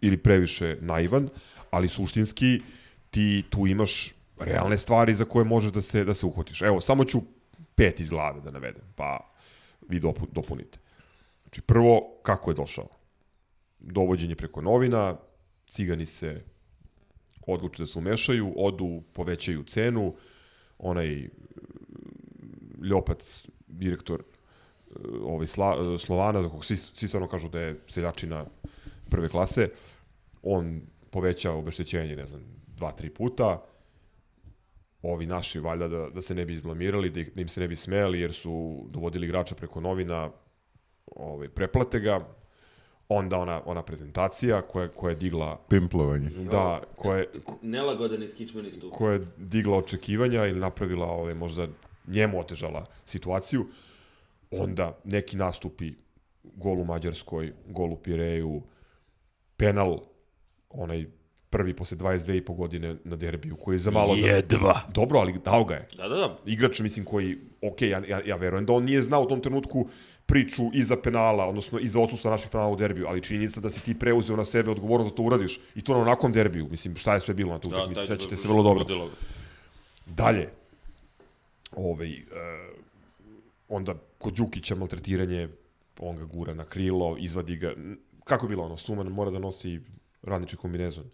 [0.00, 1.28] ili previše naivan,
[1.70, 2.60] ali suštinski
[3.10, 6.62] ti tu imaš realne stvari za koje možeš da se, da se uhvatiš.
[6.62, 7.20] Evo, samo ću
[7.74, 9.18] pet iz glave da navedem, pa
[9.88, 10.78] vi dopu, dopunite.
[11.42, 12.99] Znači, prvo, kako je došao?
[13.80, 15.16] Dovođenje preko novina,
[15.66, 16.44] cigani se
[17.46, 20.14] odluče da se umešaju, odu, povećaju cenu,
[20.78, 21.28] onaj
[22.82, 27.80] Ljopac, direktor e, ovaj Sla, e, Slovana, za kog svi, svi stvarno kažu da je
[27.86, 28.44] seljačina
[29.10, 29.68] prve klase,
[30.42, 33.62] on poveća obeštećenje, ne znam, dva, tri puta,
[35.02, 37.76] ovi naši valjda da, da se ne bi izblamirali, da, da im se ne bi
[37.76, 40.30] smejali jer su dovodili igrača preko novina,
[41.06, 42.26] ovaj, preplate ga,
[43.12, 46.30] onda ona, ona prezentacija koja, koja je digla Pimplovanje.
[46.30, 47.26] da, koja je,
[47.62, 48.92] Nelagodan iskičmeni stup.
[48.92, 51.66] koja je digla očekivanja ili napravila ove, možda
[52.06, 53.66] njemu otežala situaciju,
[54.50, 55.92] onda neki nastupi
[56.42, 58.62] gol u Mađarskoj, gol u Pireju,
[59.56, 59.98] penal,
[60.70, 61.06] onaj
[61.50, 64.14] prvi posle 22 i po godine na derbiju, koji je za malo...
[64.14, 64.80] Jedva.
[64.94, 65.88] Dobro, ali dao ga je.
[65.96, 66.38] Da, da, da.
[66.46, 69.88] Igrač, mislim, koji, ok, ja, ja, ja verujem da on nije znao u tom trenutku
[70.30, 73.94] priču iza penala, odnosno iza odsustva naših penala u derbiju, ali činjenica da si ti
[73.94, 77.20] preuzeo na sebe odgovornost da to uradiš i to na onakvom derbiju, mislim, šta je
[77.20, 78.84] sve bilo na tu Da, utakmici, taj- sećate se vrlo dobro.
[80.06, 80.48] Dalje,
[81.72, 82.20] ovaj, e,
[83.68, 85.48] onda kod Đukića maltretiranje,
[85.98, 87.72] on ga gura na krilo, izvadi ga,
[88.24, 89.80] kako je bilo ono, Suman mora da nosi
[90.22, 91.04] radnički kombinezon.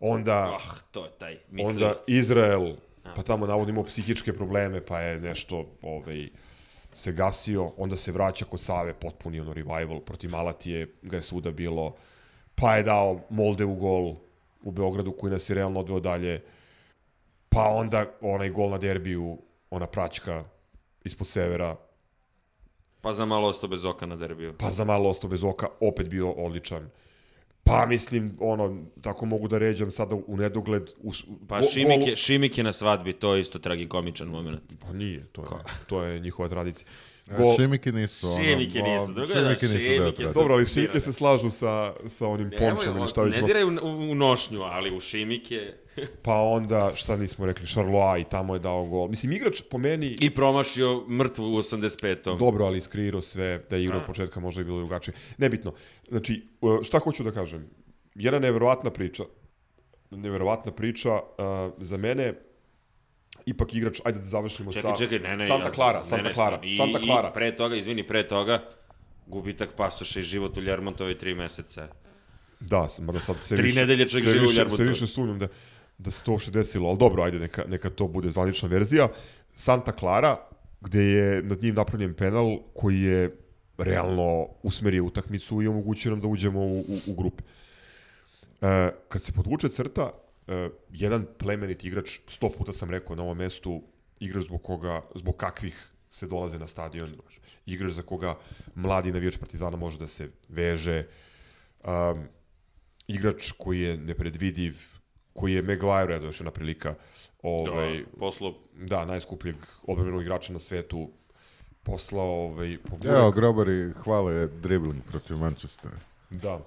[0.00, 1.98] Onda, Ah, to je taj onda mislilac.
[2.08, 2.74] Izrael,
[3.16, 6.28] pa tamo navodno imao psihičke probleme, pa je nešto ovaj,
[6.98, 11.50] se gasio, onda se vraća kod Save, potpuni ono revival, protiv Malatije ga je svuda
[11.50, 11.94] bilo,
[12.54, 14.14] pa je dao Molde u gol
[14.62, 16.42] u Beogradu koji nas je realno odveo dalje,
[17.48, 19.38] pa onda onaj gol na derbiju,
[19.70, 20.44] ona praćka
[21.04, 21.76] ispod severa,
[23.00, 24.54] Pa za malo ostao bez oka na derbiju.
[24.58, 26.90] pa za malo ostao bez oka, opet bio odličan.
[27.68, 30.82] Pa mislim, ono, tako mogu da ređam sada u nedogled.
[31.02, 31.12] U,
[31.48, 34.60] Pa Šimik je, Šimik je na svadbi, to je isto tragikomičan moment.
[34.80, 35.48] Pa nije, to je,
[35.86, 36.88] to je njihova tradicija.
[37.36, 37.54] Go...
[37.56, 38.26] Šimiki nisu.
[38.26, 40.38] ono, Šimiki o, nisu, drugo je da šimiki nisu šimike deo su-.
[40.38, 43.64] Dobro, ali šimike se slažu sa, sa onim pončom ili šta već ne nos- diraj
[43.64, 43.68] u,
[44.10, 45.72] u, nošnju, ali u Šimike...
[46.24, 49.08] Pa onda, šta nismo rekli, Charlois i tamo je dao gol.
[49.08, 50.16] Mislim, igrač po meni...
[50.20, 52.38] I promašio mrtvu u 85.
[52.38, 55.14] Dobro, ali iskreirao sve, da je igrao od početka možda je bilo drugačije.
[55.38, 55.72] Nebitno.
[56.08, 57.70] Znači, uh, šta hoću da kažem?
[58.14, 59.24] Jedna neverovatna priča.
[60.10, 61.12] Neverovatna priča.
[61.12, 62.34] Uh, za mene,
[63.50, 64.96] ipak igrač, ajde da završimo Čekaj, sa...
[64.96, 65.46] čekaj, ne, ne.
[65.46, 67.28] Santa Clara, ne, Santa ne, Clara, I, Santa Clara.
[67.28, 68.62] I pre toga, izvini, pre toga,
[69.26, 71.88] gubitak pasoša i život u Ljermontovoj tri meseca.
[72.60, 75.38] Da, mada sad sve Tri više, nedelje čovjek sve živi u više, sve više sumnjam
[75.38, 75.48] da,
[75.98, 79.08] da se to uopšte desilo, ali dobro, ajde, neka, neka to bude zvanična verzija.
[79.54, 80.36] Santa Clara,
[80.80, 83.36] gde je nad njim napravljen penal koji je
[83.78, 87.42] realno usmerio utakmicu i omogućio nam da uđemo u, u, u grupe.
[88.60, 90.10] E, kad se podvuče crta,
[90.48, 93.82] e, jedan plemenit igrač, sto puta sam rekao na ovom mestu,
[94.20, 97.10] igrač zbog koga, zbog kakvih se dolaze na stadion,
[97.66, 98.38] igrač za koga
[98.74, 101.06] mladi navijač Partizana može da se veže,
[101.84, 102.24] um,
[103.06, 104.76] igrač koji je nepredvidiv,
[105.32, 106.94] koji je Maguire, eto još jedna prilika,
[107.42, 111.10] ovaj, Da, poslo da, najskupljeg odbranbenog igrača na svetu,
[111.82, 115.96] poslao ovaj, po Evo, grobari hvale dribling protiv Manchestera.
[116.30, 116.60] Da.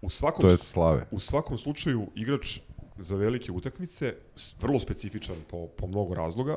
[0.00, 1.06] U svakom, To je slave.
[1.10, 2.58] u svakom slučaju igrač
[2.98, 4.14] za velike utakmice,
[4.60, 6.56] vrlo specifičan po, po mnogo razloga,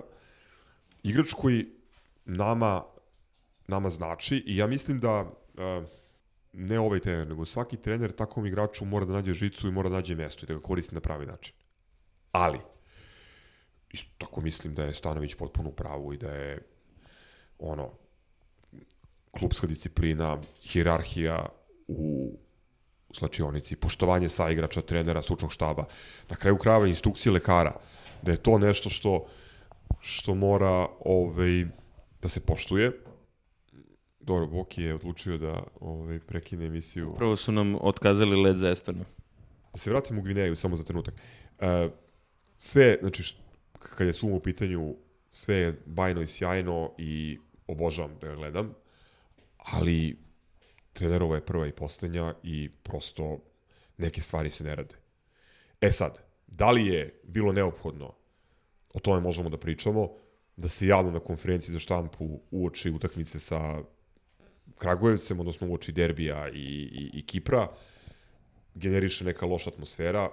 [1.03, 1.67] igrač koji
[2.25, 2.83] nama,
[3.67, 5.85] nama znači i ja mislim da uh,
[6.53, 9.95] ne ovaj trener, nego svaki trener takvom igraču mora da nađe žicu i mora da
[9.95, 11.55] nađe mesto i da ga koristi na pravi način.
[12.31, 12.59] Ali,
[13.91, 16.59] isto tako mislim da je Stanović potpuno u pravu i da je
[17.59, 17.91] ono,
[19.31, 21.45] klubska disciplina, hirarhija
[21.87, 22.37] u
[23.13, 25.85] slačionici, poštovanje sa igrača, trenera, stručnog štaba,
[26.29, 27.75] na kraju krajeva instrukcije lekara,
[28.21, 29.25] da je to nešto što
[30.01, 31.65] što mora ovaj,
[32.21, 32.91] da se poštuje.
[34.19, 37.13] Dobro, Boki je odlučio da ovaj, prekine emisiju.
[37.17, 39.05] Prvo su nam otkazali led za Estonu.
[39.73, 41.13] Da se vratim u Gvineju samo za trenutak.
[41.59, 41.89] E,
[42.57, 43.35] sve, znači,
[43.79, 44.95] kad je suma u pitanju,
[45.29, 48.73] sve je bajno i sjajno i obožavam da gledam,
[49.57, 50.17] ali
[50.93, 53.39] trenerova je prva i poslednja i prosto
[53.97, 54.95] neke stvari se ne rade.
[55.81, 58.13] E sad, da li je bilo neophodno,
[58.93, 60.09] o tome možemo da pričamo,
[60.57, 63.81] da se javno na konferenciji za štampu uoči utakmice sa
[64.77, 67.67] Kragujevcem, odnosno uoči derbija i, i, i Kipra,
[68.73, 70.29] generiše neka loša atmosfera,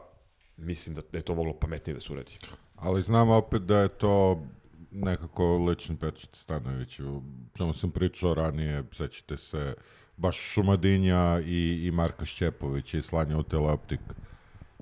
[0.57, 2.39] mislim da je to moglo pametnije da se uradi.
[2.77, 4.43] Ali znam opet da je to
[4.91, 7.23] nekako lični pečat Stanoviću.
[7.57, 9.75] Čemu sam pričao ranije, sećate se,
[10.19, 14.01] baš Šumadinja i, i Marka Šćepovića i slanja u teleoptik.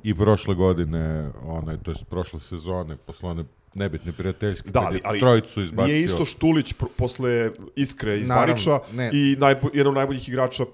[0.03, 5.01] I prošle godine, onaj, to jest prošle sezone, posle one nebitne prijateljske, Da, ali, je
[5.05, 5.87] ali trojicu izbacio.
[5.87, 9.11] nije isto Štulić posle Iskre iz Naravno, Bariča ne.
[9.13, 10.65] i najbo, jedan od najboljih igrača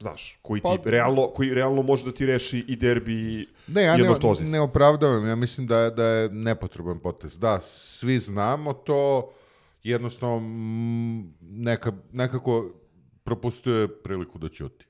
[0.00, 3.82] znaš, koji ti Pa- realno, koji realno može da ti reši i derbi i Ne,
[3.82, 4.50] ja i ne, Jednotozis.
[4.50, 7.38] ne opravdavam, ja mislim da je, da je nepotreban potez.
[7.38, 9.30] Da, svi znamo to,
[9.82, 10.42] jednostavno
[11.40, 12.70] neka, nekako
[13.26, 14.86] propustio je priliku da ćuti.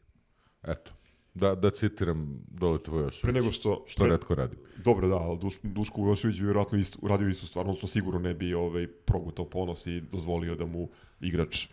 [0.62, 0.92] Eto,
[1.34, 3.20] da, da citiram dole još.
[3.22, 3.84] Pre nego što...
[3.86, 4.58] Što pre- redko radim.
[4.84, 8.34] Dobro, da, ali Duš, Duško Vujošević bi vjerojatno isto, uradio istu stvar, odnosno sigurno ne
[8.34, 10.88] bi ovaj, progutao ponos i dozvolio da mu
[11.20, 11.68] igrač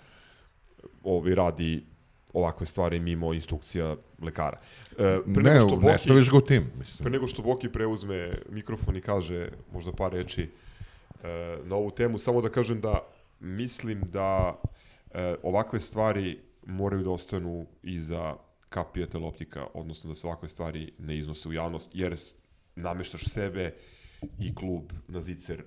[1.04, 1.84] ovaj, radi
[2.34, 4.58] ovakve stvari mimo instrukcija lekara.
[4.92, 4.96] E,
[5.34, 7.12] pre Ne, nego što ne Boki, staviš ga u tim, pre mislim.
[7.12, 12.42] nego što Boki preuzme mikrofon i kaže možda par reči e, na ovu temu, samo
[12.42, 13.00] da kažem da
[13.40, 14.62] mislim da
[15.12, 18.36] e, ovakve stvari moraju da ostanu iza
[18.70, 22.16] kapija teloptika, odnosno da se ovakve stvari ne iznose u javnost, jer
[22.76, 23.76] nameštaš sebe
[24.40, 25.64] i klub na zicer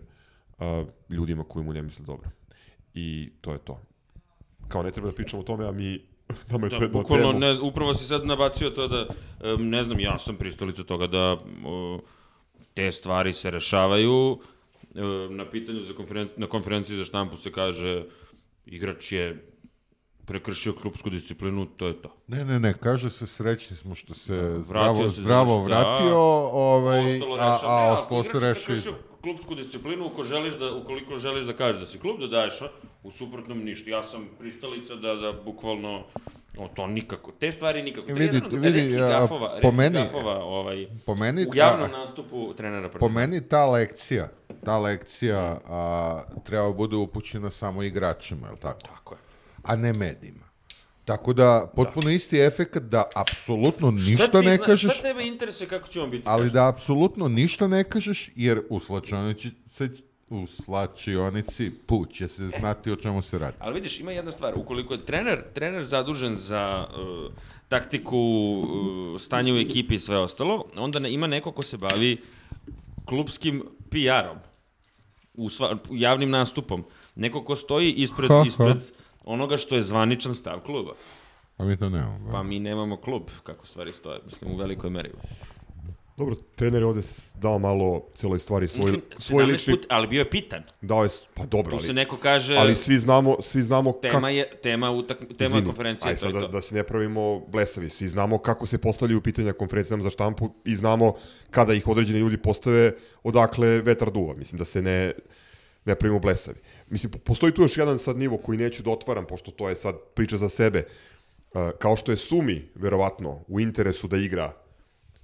[0.58, 2.30] a, ljudima koji mu ne misle dobro.
[2.94, 3.80] I to je to.
[4.68, 6.00] Kao ne treba da pričamo o tome, a mi
[6.50, 9.06] nama je Da, bukvalno, ne, upravo si sad nabacio to da,
[9.44, 12.00] em, ne znam, ja sam pristalica toga da o,
[12.74, 14.38] te stvari se rešavaju.
[14.94, 18.04] E, na pitanju za konferen na konferenciji za štampu se kaže
[18.66, 19.55] igrač je
[20.26, 22.08] prekršio klubsku disciplinu, to je to.
[22.28, 25.80] Ne, ne, ne, kaže se srećni smo što se Vratio zdravo, se, zdravo znači, da.
[25.80, 26.18] vratio,
[26.52, 28.64] ovaj, Ostalo a, a ostalo se igrač rešio.
[28.66, 32.62] prekršio klubsku disciplinu, ukoliko želiš da, ukoliko želiš da kažeš da si klub, da daješ,
[32.62, 32.68] a?
[33.02, 33.90] u suprotnom ništa.
[33.90, 36.02] Ja sam pristalica da, da bukvalno,
[36.58, 38.08] o, to nikako, te stvari nikako.
[38.08, 42.54] Je Vidi- od vidi, gafova, po meni- gafova, ovaj, Po meni, u ta- javnom nastupu
[42.54, 43.20] trenera Po Partizana.
[43.20, 44.28] meni ta lekcija,
[44.64, 48.80] ta lekcija a, treba bude upućena samo igračima, je li tako?
[48.82, 49.18] Tako je.
[49.66, 50.46] A ne medijima.
[51.04, 55.68] Tako da, potpuno isti efekt da apsolutno Šta ništa ne zna- kažeš, Šta tebe interesuje
[55.68, 56.52] kako će on biti ali kažnjen?
[56.54, 59.50] da apsolutno ništa ne kažeš, jer u slačionici,
[60.30, 63.56] u slačionici put će se znati o čemu se radi.
[63.60, 67.32] Ali vidiš, ima jedna stvar, ukoliko je trener, trener zadužen za uh,
[67.68, 72.16] taktiku, uh, stanje u ekipi i sve ostalo, onda ne, ima neko ko se bavi
[73.04, 74.38] klubskim PR-om,
[75.34, 76.84] u sva, javnim nastupom.
[77.14, 78.44] Neko ko stoji ispred, Ha, ha.
[78.46, 78.76] ispred
[79.26, 80.92] onoga što je zvaničan stav kluba.
[81.58, 82.32] A mi to nemamo.
[82.32, 85.10] Pa mi nemamo klub, kako stvari stoje, mislim, u velikoj meri.
[86.16, 87.00] Dobro, trener je ovde
[87.34, 89.74] dao malo celoj stvari svoj, Mislim, svoj 17 lični...
[89.74, 90.62] put, ali bio je pitan.
[90.80, 94.30] Dao je, pa dobro, Tu ali, se neko kaže, ali svi znamo, svi znamo tema
[94.30, 96.52] je, tema, utak, tema Izvini, konferencije, aj to sad je da, to.
[96.52, 97.88] da se ne pravimo blesavi.
[97.88, 101.14] Svi znamo kako se postavljaju pitanja konferencijama za štampu i znamo
[101.50, 104.34] kada ih određeni ljudi postave odakle vetar duva.
[104.34, 105.12] Mislim da se ne,
[105.84, 106.58] ne pravimo blesavi.
[106.88, 109.74] Mislim, po- postoji tu još jedan sad nivo koji neću da otvaram, pošto to je
[109.74, 110.86] sad priča za sebe.
[111.54, 114.52] Uh, kao što je Sumi, verovatno, u interesu da igra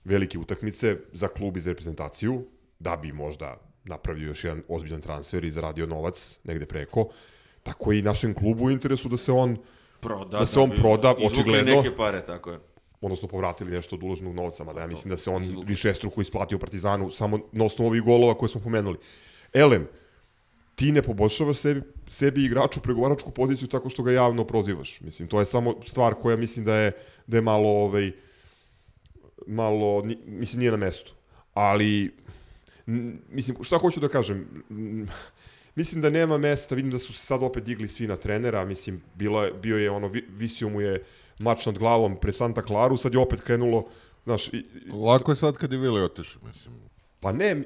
[0.04, 2.44] velike utakmice za klub i za reprezentaciju,
[2.78, 7.08] da bi možda napravio još jedan ozbiljan transfer i zaradio novac negde preko,
[7.62, 9.56] tako je i našem klubu u interesu da se on
[10.00, 11.74] proda, da se on bi proda, očigledno.
[11.74, 12.58] neke pare, tako je.
[13.00, 16.58] odnosno povratili nešto od uloženog novca, mada ja mislim da se on više struko isplatio
[16.58, 18.98] Partizanu samo na osnovu ovih golova koje smo pomenuli.
[19.52, 19.88] Elem,
[20.82, 25.00] ti ne poboljšavaš sebi, sebi igraču pregovaračku poziciju tako što ga javno prozivaš.
[25.00, 26.92] Mislim, to je samo stvar koja mislim da je,
[27.26, 28.12] da je malo, ovaj,
[29.46, 31.14] malo, mislim, nije na mestu.
[31.54, 32.14] Ali,
[33.30, 34.64] mislim, šta hoću da kažem?
[35.74, 39.02] Mislim da nema mesta, vidim da su se sad opet digli svi na trenera, mislim,
[39.14, 41.04] bilo je, bio je ono, vi- visio mu je
[41.38, 43.86] mač nad glavom pred Santa Claru, sad je opet krenulo,
[44.24, 46.74] znaš, i, Lako je sad kad je Vili otišao, mislim.
[47.20, 47.62] Pa ne,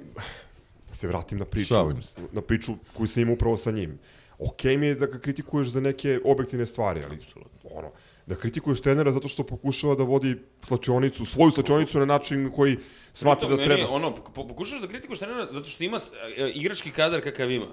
[0.96, 2.12] se vratim na priču, Šalim se.
[2.32, 3.98] na priču koju sam imao upravo sa njim.
[4.40, 7.18] Okej mi je da ga kritikuješ za neke objektivne stvari, ali
[7.66, 7.90] ono,
[8.26, 12.76] da kritikuješ trenera zato što pokušava da vodi slačionicu, svoju slačionicu na način koji
[13.12, 13.80] smatra da Meni treba.
[13.80, 17.50] je ono, po- pokušaš da kritikuješ trenera zato što ima s- e, igrački kadar kakav
[17.50, 17.66] ima.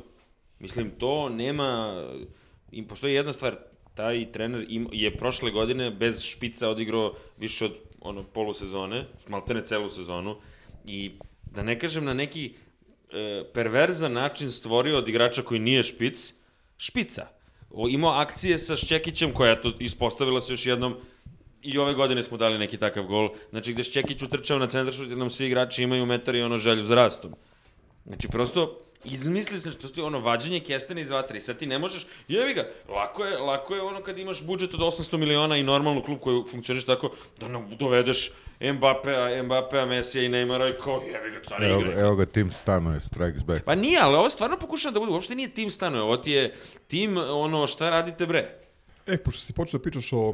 [0.59, 1.95] Mislim, to nema...
[2.71, 3.55] Im postoji jedna stvar,
[3.93, 7.71] taj trener im, je prošle godine bez špica odigrao više od
[8.01, 10.36] ono, polusezone, maltene celu sezonu,
[10.86, 11.11] i
[11.45, 12.53] da ne kažem na neki
[13.14, 16.34] e, perverzan način stvorio od igrača koji nije špic,
[16.78, 17.28] špica.
[17.72, 20.95] O, imao akcije sa Šćekićem koja je to ispostavila se još jednom
[21.64, 23.30] I ove godine smo dali neki takav gol.
[23.49, 26.57] Znači, gde Šćekić utrčao na centar šut, jer nam svi igrači imaju metar i ono
[26.57, 27.36] želju za rastom.
[28.05, 31.80] Znači, prosto, izmislili smo što je ono vađenje kestena iz vatre i sad ti ne
[31.80, 35.64] možeš, jevi ga, lako je, lako je ono kad imaš budžet od 800 miliona i
[35.64, 38.32] normalnu klub koji funkcioniš tako, da nam dovedeš
[38.74, 41.93] Mbappea, Mbappea, Mesija i Neymara i kao, jevi ga, car Evo, igre.
[41.99, 43.64] evo ga tim stanuje, strikes back.
[43.66, 46.54] Pa nije, ali ovo stvarno pokušam da bude, uopšte nije tim stanuje, ovo ti je
[46.88, 48.58] tim, ono, šta radite bre?
[49.08, 50.34] E, pošto si počeo da pričaš o,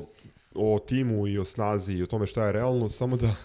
[0.55, 3.36] o timu i o snazi i o tome šta je realno, samo da,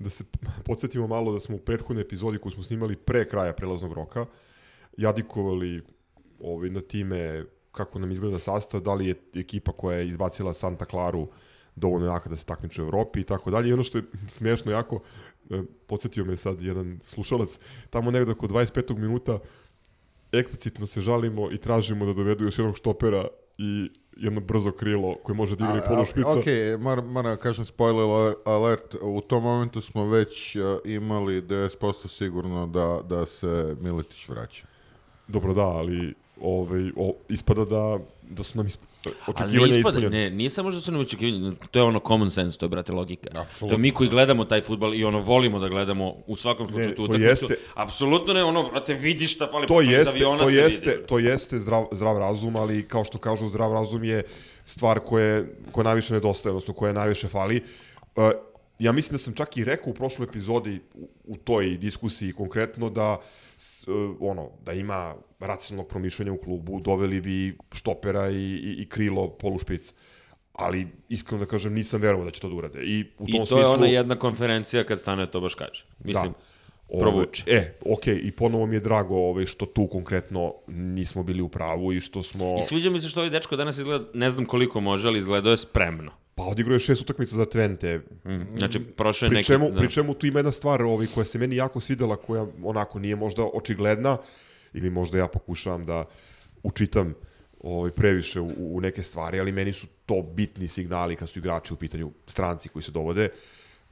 [0.00, 0.24] da se
[0.64, 4.26] podsjetimo malo da smo u prethodnoj epizodi koju smo snimali pre kraja prelaznog roka
[4.96, 5.82] jadikovali
[6.40, 10.84] ovaj, na time kako nam izgleda sastav, da li je ekipa koja je izbacila Santa
[10.84, 11.28] Claru
[11.76, 13.68] dovoljno jaka da se takmiče u Evropi i tako dalje.
[13.68, 14.04] I ono što je
[14.38, 15.00] smiješno jako,
[15.50, 17.58] e, podsjetio me sad jedan slušalac,
[17.90, 18.98] tamo negde oko 25.
[18.98, 19.38] minuta
[20.32, 23.26] eksplicitno se žalimo i tražimo da dovedu još jednog štopera
[23.60, 26.30] i jedno brzo krilo koje može da igra i polu špica.
[26.30, 26.44] Ok,
[26.80, 32.08] moram, moram da kažem spoiler aler- alert, u tom momentu smo već uh, imali 90%
[32.08, 34.66] sigurno da, da se Miletić vraća.
[35.28, 37.98] Dobro, da, ali ovaj, o, ispada da,
[38.30, 38.80] da su nam isp...
[39.04, 39.12] Ne
[39.68, 40.10] ispada, ispunjene.
[40.10, 42.92] ne, nije samo što su nam očekivanja, to je ono common sense, to je, brate,
[42.92, 43.28] logika.
[43.32, 43.68] Apsolutno.
[43.68, 46.90] To je mi koji gledamo taj futbal i ono volimo da gledamo u svakom slučaju
[46.90, 47.26] tu to utakmicu.
[47.46, 51.06] jeste- Apsolutno ne, ono, brate, vidiš šta pali To iz jeste, aviona to jeste, vidi.
[51.06, 54.22] to jeste zdrav, zdrav razum, ali kao što kažu, zdrav razum je
[54.64, 57.62] stvar koje, koja najviše nedostaje, odnosno koja najviše fali.
[58.16, 58.30] Uh,
[58.78, 62.90] ja mislim da sam čak i rekao u prošloj epizodi u, u toj diskusiji konkretno
[62.90, 63.18] da uh,
[64.20, 69.94] ono da ima racionalnog promišljanja u klubu, doveli bi štopera i, i, i krilo polušpic.
[70.52, 72.78] Ali iskreno da kažem nisam verovao da će to da urade.
[72.82, 75.84] I u I tom to je smislu ona jedna konferencija kad stane to baš kaže.
[76.04, 76.32] Mislim,
[76.88, 77.44] Ove, provuče.
[77.46, 81.92] E, okej, i ponovo mi je drago ovaj, što tu konkretno nismo bili u pravu
[81.92, 82.58] i što smo...
[82.60, 85.50] I sviđa mi se što ovaj dečko danas izgleda, ne znam koliko može, ali izgledao
[85.50, 86.12] je spremno.
[86.40, 88.00] Pa odigrao je šest utakmica za Twente.
[88.24, 88.58] Mm.
[88.58, 89.46] Znači, prošao je neki...
[89.46, 89.78] čemu, da.
[89.78, 93.16] pri čemu tu ima jedna stvar ovaj, koja se meni jako svidela, koja onako nije
[93.16, 94.18] možda očigledna,
[94.72, 96.04] ili možda ja pokušavam da
[96.62, 97.14] učitam
[97.60, 101.74] ovaj, previše u, u neke stvari, ali meni su to bitni signali kad su igrači
[101.74, 103.28] u pitanju stranci koji se dovode.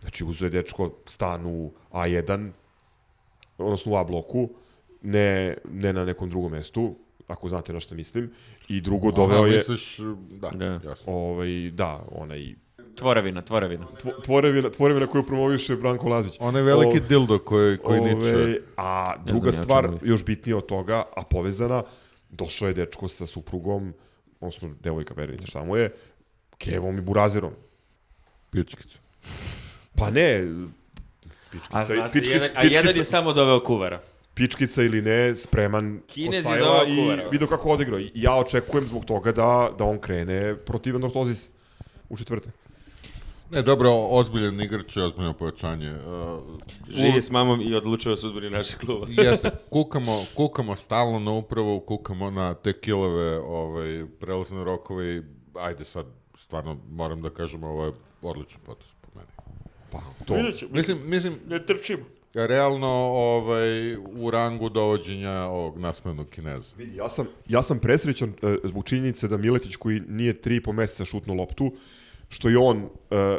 [0.01, 2.51] Znači, uzeo je dečko stan u A1,
[3.59, 4.49] odnosno u A bloku,
[5.03, 6.97] ne, ne na nekom drugom mestu,
[7.29, 8.31] ako znate na što mislim.
[8.69, 9.57] I drugo, doveo Aha, je...
[9.57, 9.99] misliš,
[10.31, 10.81] da, Da.
[10.85, 11.13] jasno.
[11.13, 12.55] Ovaj, da, onaj
[12.95, 13.87] Tvorevina, tvorevina.
[13.95, 16.37] tvo- tvorevina, tvorevina koju promoviše Branko Lazić.
[16.41, 18.61] Onaj veliki O- dildo koji, koji Ove, niče.
[18.77, 19.99] A znam druga ja čemu stvar, je.
[20.03, 21.83] još bitnija od toga, a povezana,
[22.31, 23.95] došao je dečko sa suprugom,
[24.41, 25.93] odnosno devojka Verinića, šta mu je,
[26.59, 27.53] Kevom i Burazerom.
[28.51, 28.99] Pičkica.
[29.97, 30.69] Pa ne, A,
[31.51, 34.01] pičkica, zna se, pičkica, jedan, a jedan pičkica, je samo doveo kuvara.
[34.39, 37.99] Pičkica ili ne, spreman Kinez je dao i vidio kako odigrao.
[37.99, 41.49] I ja očekujem zbog toga da, da on krene protiv Anortozis
[42.09, 42.51] u četvrte.
[43.51, 45.91] Ne, dobro, ozbiljan igrač je ozbiljno pojačanje.
[45.91, 49.07] Uh, Živi s mamom i odlučio sudbini našeg kluba.
[49.23, 55.23] Jeste, kukamo, kukamo stalno na upravu, kukamo na te kilove, ovaj, prelazne rokove i
[55.55, 59.29] ajde sad, stvarno moram da kažem, ovo je odličan potez po meni.
[59.91, 60.35] Pa, to.
[60.71, 62.05] Mislim, mislim, Ne trčimo.
[62.39, 66.75] Realno ovaj, u rangu dovođenja ovog nasmenog kineza.
[66.77, 70.63] Vidi, ja sam, ja sam presrećan e, zbog činjenice da Miletić koji nije tri i
[70.63, 71.73] po meseca šutno loptu,
[72.29, 72.79] što je on,
[73.11, 73.39] e,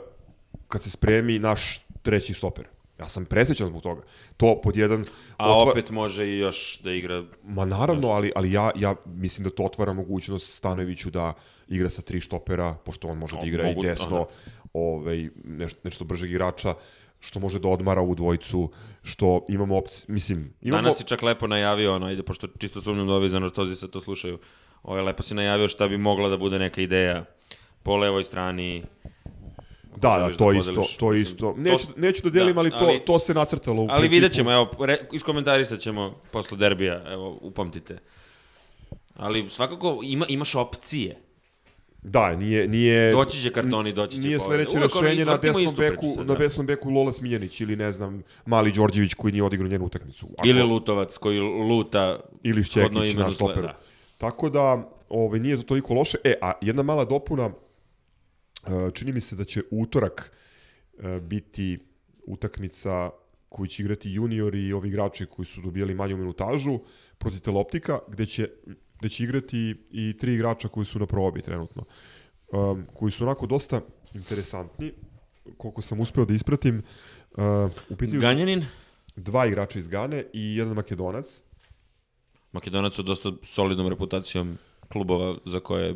[0.67, 2.65] kad se spremi, naš treći stoper.
[2.99, 4.01] Ja sam presrećan zbog toga.
[4.37, 5.05] To pod jedan...
[5.37, 7.23] A otva- opet može i još da igra...
[7.43, 11.33] Ma naravno, ali, ali ja, ja mislim da to otvara mogućnost Stanojeviću da
[11.67, 14.25] igra sa tri štopera, pošto on može da O, igra mogu- i desno, aha.
[14.73, 16.75] ovaj, nešto, nešto bržeg igrača.
[17.19, 18.71] Što može da odmara u dvojicu,
[19.03, 20.81] što imamo opciju, mislim, imamo...
[20.81, 24.01] Danas si čak lepo najavio, ono, ajde, pošto čisto sumnjam da ovi zanartozi sa to
[24.01, 24.39] slušaju,
[24.83, 27.25] ovaj, lepo si najavio šta bi mogla da bude neka ideja
[27.83, 28.83] po levoj strani.
[29.95, 31.37] Da, da, to da isto, podeliš, to mislim, isto.
[31.47, 33.89] to Neću, s- neću da delim, da, ali, to, ali- to se nacrtalo u Ali
[33.89, 34.11] principu.
[34.11, 37.97] vidjet ćemo, evo, re, iskomentarisat ćemo posle derbija, evo, upamtite.
[39.15, 41.19] Ali svakako ima, imaš opcije.
[42.01, 42.67] Da, nije...
[42.67, 46.39] nije Doći će kartoni, doći će Nije sledeće rešenje na desnom beku, sad, na da.
[46.39, 50.27] desnom beku Lola Smiljanić ili ne znam, Mali Đorđević koji nije odigrao njenu utakmicu.
[50.37, 53.61] Ako- Ili Lutovac koji luta ili Šćekić imenu naš sle- stoper.
[53.61, 53.79] da.
[54.17, 56.17] Tako da, ovaj, nije to toliko loše.
[56.23, 57.49] E, a jedna mala dopuna,
[58.67, 60.31] e, čini mi se da će utorak
[60.99, 61.79] e, biti
[62.27, 63.09] utakmica
[63.49, 66.79] koju će igrati juniori i ovi igrači koji su dobijali manju minutažu
[67.17, 68.49] protiv Teloptika, gde će,
[68.99, 71.83] gde će igrati i tri igrača koji su na probi trenutno.
[72.51, 73.81] Um, koji su onako dosta
[74.13, 74.93] interesantni,
[75.57, 76.81] koliko sam uspeo da ispratim.
[77.31, 78.65] Uh, u pitanju Ganjanin,
[79.15, 81.41] dva igrača iz Gane i jedan Makedonac.
[82.51, 84.57] Makedonac sa dosta solidnom reputacijom
[84.91, 85.95] klubova za koje je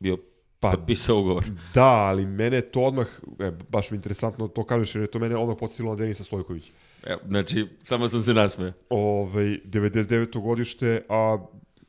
[0.00, 0.18] bio
[0.60, 1.44] Pa, potpisao ugovor.
[1.74, 3.06] Da, ali mene to odmah,
[3.38, 6.72] e, baš mi interesantno to kažeš, jer je to mene odmah podsjetilo na Denisa Stojkovića.
[7.06, 8.72] Evo, znači, samo sam se nasmeo.
[8.88, 10.42] Ovaj, 99.
[10.42, 11.46] godište, a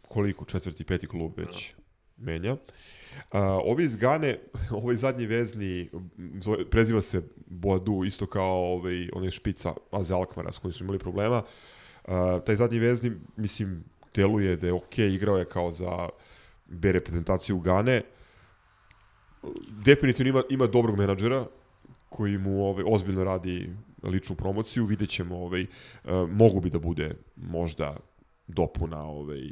[0.09, 1.73] koliko, četvrti, peti klub već
[2.17, 2.57] menja.
[3.31, 4.39] A, ovi iz Gane,
[4.79, 5.89] ovaj zadnji vezni,
[6.41, 10.99] zove, preziva se Boadu, isto kao ovaj, onaj špica Aze Alkmara s kojim smo imali
[10.99, 11.43] problema.
[12.05, 13.83] A, taj zadnji vezni, mislim,
[14.15, 16.09] deluje da je okej, igrao je kao za
[16.65, 18.03] B reprezentaciju Gane.
[19.85, 21.45] Definitivno ima, ima dobrog menadžera,
[22.09, 23.69] koji mu ovaj, ozbiljno radi
[24.03, 27.97] ličnu promociju, vidjet ćemo, ovaj, uh, mogu bi da bude možda
[28.47, 29.51] dopuna ovaj,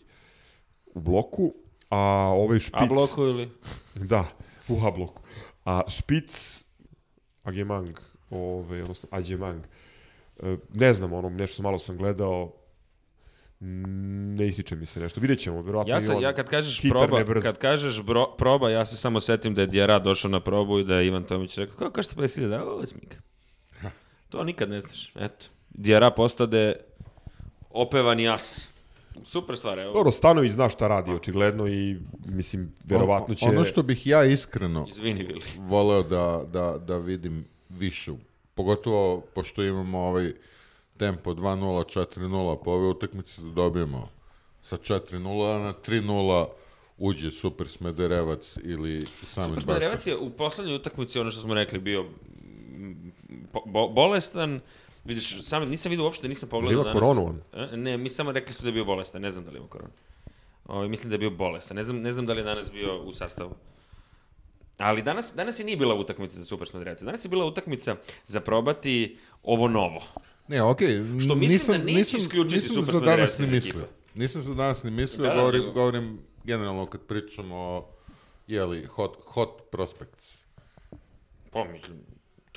[0.97, 1.53] u bloku,
[1.89, 1.97] a
[2.35, 2.81] ovaj špic...
[2.81, 3.49] A bloku ili?
[3.95, 4.25] Da,
[4.67, 5.21] u A bloku.
[5.65, 6.63] A špic,
[7.43, 9.63] Agemang, ovaj, odnosno Agemang,
[10.39, 12.53] e, ne znam, ono, nešto malo sam gledao,
[13.59, 15.21] ne ističe mi se nešto.
[15.21, 18.69] Vidjet ćemo, verovatno Ja, i sam, on ja kad kažeš proba, kad kažeš bro, proba,
[18.69, 21.57] ja se samo setim da je Dijara došao na probu i da je Ivan Tomić
[21.57, 22.49] rekao, kako kažete 50.000?
[22.49, 23.17] Da, ovo smika.
[24.29, 25.11] To nikad ne znaš.
[25.15, 25.45] Eto.
[25.69, 26.75] Dijara postade
[27.69, 28.76] opevani as.
[29.23, 29.93] Super stvar, evo.
[29.93, 33.45] Dobro, Stanović zna šta radi, očigledno, i mislim, verovatno će...
[33.45, 35.41] Ono što bih ja iskreno Izvini, Vili.
[35.57, 38.11] voleo da, da, da vidim više,
[38.55, 40.31] pogotovo pošto imamo ovaj
[40.97, 44.09] tempo 2-0, 4-0, po ove utakmice da dobijemo
[44.61, 46.47] sa 4-0, a na 3-0
[46.97, 49.63] uđe Super Smederevac ili Samet Super.
[49.63, 52.05] Smederevac je u poslednjoj utakmici, ono što smo rekli, bio
[53.65, 54.59] bo, bolestan.
[55.07, 56.93] Vidiš, sam, nisam vidio uopšte, nisam pogledao Ima danas.
[56.95, 57.41] koronu on?
[57.53, 59.67] E, Ne, mi samo rekli su da je bio bolestan, ne znam da li ima
[59.67, 59.91] koronu.
[60.65, 62.97] Ovaj mislim da je bio bolestan, ne znam, ne znam da li je danas bio
[62.97, 63.55] u sastavu.
[64.77, 67.01] Ali danas, danas je nije bila utakmica za Super Smederevac.
[67.01, 67.95] Danas je bila utakmica
[68.25, 70.01] za probati ovo novo.
[70.47, 73.87] Ne, okej, Što mislim da neće isključiti nisam Super za danas ni mislio.
[74.15, 77.87] Nisam za danas ni mislio, Da, da, govorim, nego- govorim generalno kad pričamo o
[78.47, 80.43] jeli, hot, hot prospects.
[81.51, 81.97] Pa mislim,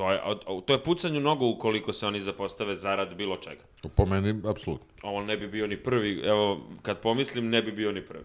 [0.00, 0.20] to je,
[0.66, 3.62] to je pucanju nogu ukoliko se oni zapostave zarad bilo čega.
[3.96, 4.86] Po meni, apsolutno.
[5.02, 8.24] Ovo ne bi bio ni prvi, evo, kad pomislim, ne bi bio ni prvi.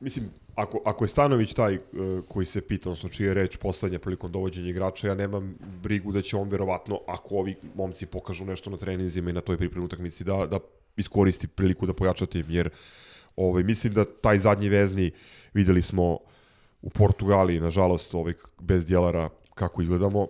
[0.00, 1.80] Mislim, ako, ako je Stanović taj uh,
[2.28, 6.22] koji se pita, odnosno čija je reč poslednja prilikom dovođenja igrača, ja nemam brigu da
[6.22, 10.24] će on verovatno, ako ovi momci pokažu nešto na treninzima i na toj pripremnoj utakmici,
[10.24, 10.58] da, da
[10.96, 12.70] iskoristi priliku da pojača tim, jer
[13.36, 15.10] ovaj, mislim da taj zadnji vezni
[15.54, 16.18] videli smo
[16.82, 20.28] u Portugaliji, nažalost, ovaj, bez djelara kako izgledamo,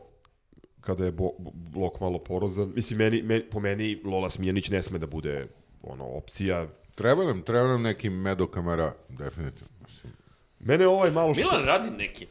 [0.82, 2.72] kada je bo, blok malo porozan.
[2.74, 5.46] Mislim, meni, meni, po meni Lola Smijanić ne sme da bude
[5.82, 6.66] ono, opcija.
[6.94, 9.72] Treba nam, treba nam neki Medo Kamara, definitivno.
[9.86, 10.12] Mislim.
[10.60, 11.34] Mene ovaj malo...
[11.34, 12.26] što- Milan radi neki.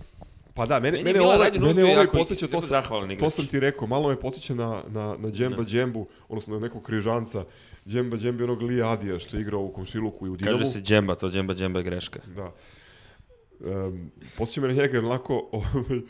[0.54, 2.84] Pa da, mene, Meni mene, Milan ovaj, Radin mene ovaj podsjeća, to sam,
[3.20, 6.84] to sam ti rekao, malo me podsjeća na, na, na Džemba Džembu, odnosno na nekog
[6.84, 7.46] križanca,
[7.88, 10.58] Džemba Džemba i onog Lija Adija što je igrao u Komšiluku i u Dinamu.
[10.58, 12.20] Kaže se džemba, to džemba, džemba je greška.
[12.36, 12.52] Da.
[13.60, 16.02] Um, posjeća me na njega, jer onako, ovaj,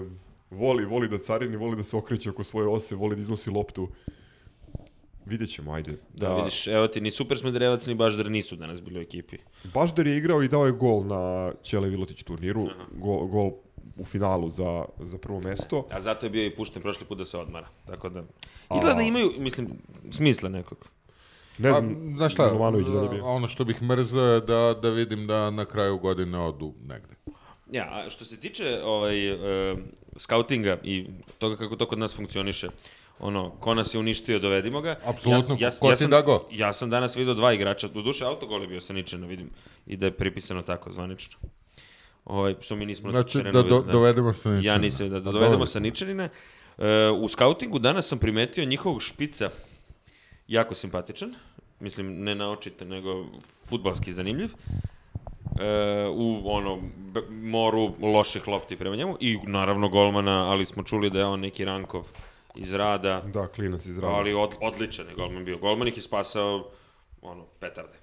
[0.00, 0.18] um,
[0.54, 3.88] voli, voli da carini, voli da se okreće oko svoje ose, voli da iznosi loptu.
[5.26, 5.98] Vidjet ćemo, ajde.
[6.14, 9.36] Da, vidiš, evo ti, ni Super Smederevac, ni Baždar nisu danas bili u ekipi.
[9.74, 13.52] Baždar je igrao i dao je gol na Ćele Vilotić turniru, gol, gol
[13.96, 15.86] u finalu za, za prvo mesto.
[15.90, 17.68] A zato je bio i pušten prošli put da se odmara.
[17.86, 18.24] Tako da,
[18.76, 19.68] izgleda da imaju, mislim,
[20.10, 20.78] smisla nekog.
[21.58, 23.20] Ne A, znam, znaš šta, Milovanović da bi...
[23.20, 27.14] ono što bih mrzao je da, da vidim da na kraju godine odu negde.
[27.72, 29.76] Ja, a što se tiče ovaj, e,
[30.16, 31.06] skautinga i
[31.38, 32.68] toga kako to kod nas funkcioniše,
[33.18, 34.96] ono, ko nas je uništio, dovedimo ga.
[35.04, 36.48] Apsolutno, ja, ko ti sam, da go?
[36.52, 39.50] Ja sam danas vidio dva igrača, do duše autogol je bio sa Ničena, vidim,
[39.86, 41.38] i da je pripisano tako, zvanično.
[42.24, 44.72] Ovaj, što mi nismo na Znači, da do, videli, dovedemo se ničega.
[44.72, 46.28] Ja nisam, da, da dovedemo sa Ničanina.
[46.78, 49.50] E, u skautingu danas sam primetio njihovog špica
[50.48, 51.34] jako simpatičan,
[51.80, 53.26] mislim ne na očite, nego
[53.68, 54.50] futbalski zanimljiv.
[55.60, 56.78] E, u ono
[57.30, 61.64] moru loših lopti prema njemu i naravno golmana, ali smo čuli da je on neki
[61.64, 62.10] Rankov
[62.54, 64.14] iz rada, Da, klinac iz rada.
[64.14, 65.58] ali od, odličan je golman bio.
[65.58, 66.70] Golman ih je spasao
[67.22, 67.98] ono, petarde.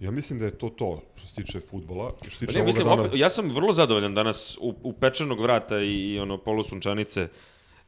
[0.00, 2.10] Ja mislim da je to to što se tiče futbola.
[2.22, 4.74] Što se Pa tiče ne, ovoga mislim, dana, opet, ja sam vrlo zadovoljan danas u,
[4.82, 7.28] u pečenog vrata i, i ono polusunčanice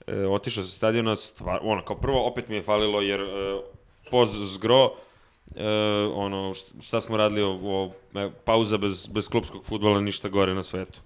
[0.07, 3.27] e, otišao sa stadiona, stvar, ono, kao prvo opet mi je falilo jer e,
[4.11, 4.93] poz zgro,
[5.57, 5.67] e,
[6.15, 10.55] ono, šta, šta smo radili, o, o, e, pauza bez, bez klubskog futbola, ništa gore
[10.55, 11.01] na svetu.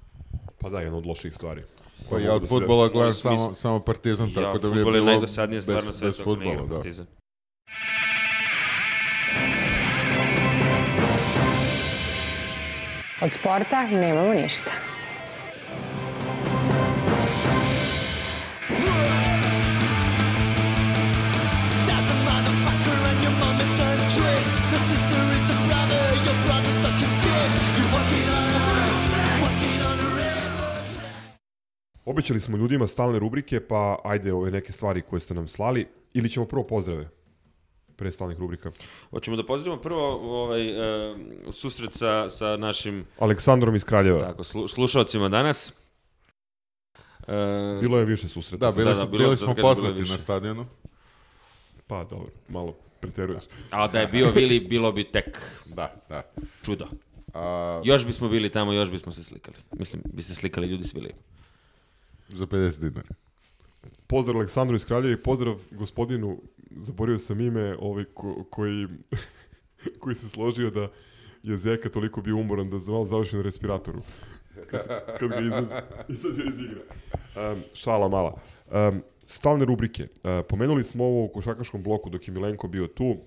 [0.58, 1.62] Pa da, jedna od loših stvari.
[2.10, 5.00] Pa ja od da futbola gledam samo, samo partizan, tako da bi je futbol je
[5.00, 6.74] bilo najdosadnija stvar na bez, svetu bez ako ne igra futbola, da.
[6.74, 7.06] Partizan.
[13.20, 14.70] Od sporta nemamo ništa.
[32.06, 35.86] Obećali smo ljudima stalne rubrike, pa ajde ove neke stvari koje ste nam slali.
[36.14, 37.08] Ili ćemo prvo pozdrave
[37.96, 38.70] pre stalnih rubrika.
[39.10, 40.08] Hoćemo da pozdravimo prvo
[40.40, 40.68] ovaj,
[41.10, 41.14] e,
[41.52, 44.18] susret sa, sa našim Aleksandrom iz Kraljeva.
[44.20, 45.72] tako, slu, slušalcima danas.
[47.20, 48.66] E, Bilo je više susreta.
[48.66, 50.66] Da, bili, Da, smo, da, bilo- bili da smo je poznati na stadionu.
[51.86, 53.42] Pa dobro, malo preteruješ.
[53.70, 56.22] A da je bio Vili, bilo bi tek Da, da.
[56.64, 56.86] čudo.
[57.34, 59.56] A, Još bismo bili tamo, još bismo se slikali.
[59.72, 61.10] Mislim, bi se slikali ljudi s Vili.
[62.28, 63.08] Za 50 dinara.
[64.06, 66.38] Pozdrav Aleksandru iz Kraljeva i pozdrav gospodinu,
[66.70, 68.86] zaboravio sam ime, ovaj ko, koji,
[70.00, 70.88] koji se složio da
[71.42, 74.02] je Zeka toliko bio umoran da malo završi na respiratoru.
[74.66, 74.86] Kad,
[75.18, 75.64] kad ga izaz,
[76.08, 76.80] izađe iz igre.
[77.36, 78.40] Um, šala mala.
[78.70, 80.02] Um, stalne rubrike.
[80.02, 83.06] Uh, pomenuli smo ovo u košakaškom bloku dok je Milenko bio tu.
[83.06, 83.18] Uh,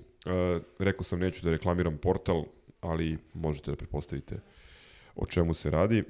[0.79, 2.43] rekao sam neću da reklamiram portal,
[2.81, 4.39] ali možete da pretpostavite
[5.15, 6.03] o čemu se radi.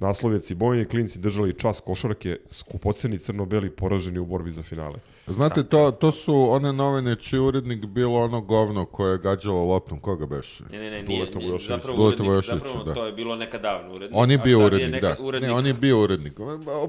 [0.00, 4.98] Naslov je Cibojni klinci držali čas košarke, skupoceni crno-beli poraženi u borbi za finale.
[5.26, 10.00] Znate, to, to su one novine čiji urednik bilo ono govno koje je gađalo loptom.
[10.00, 10.64] Koga beše?
[10.64, 12.94] Ne, ne, ne, nije- nije, nije- zapravo urednik, zapravo da.
[12.94, 14.18] to je bilo nekad davno urednik.
[14.18, 15.16] On je bio urednik, neka- da.
[15.20, 16.32] Urednik, Ne, on je bio urednik.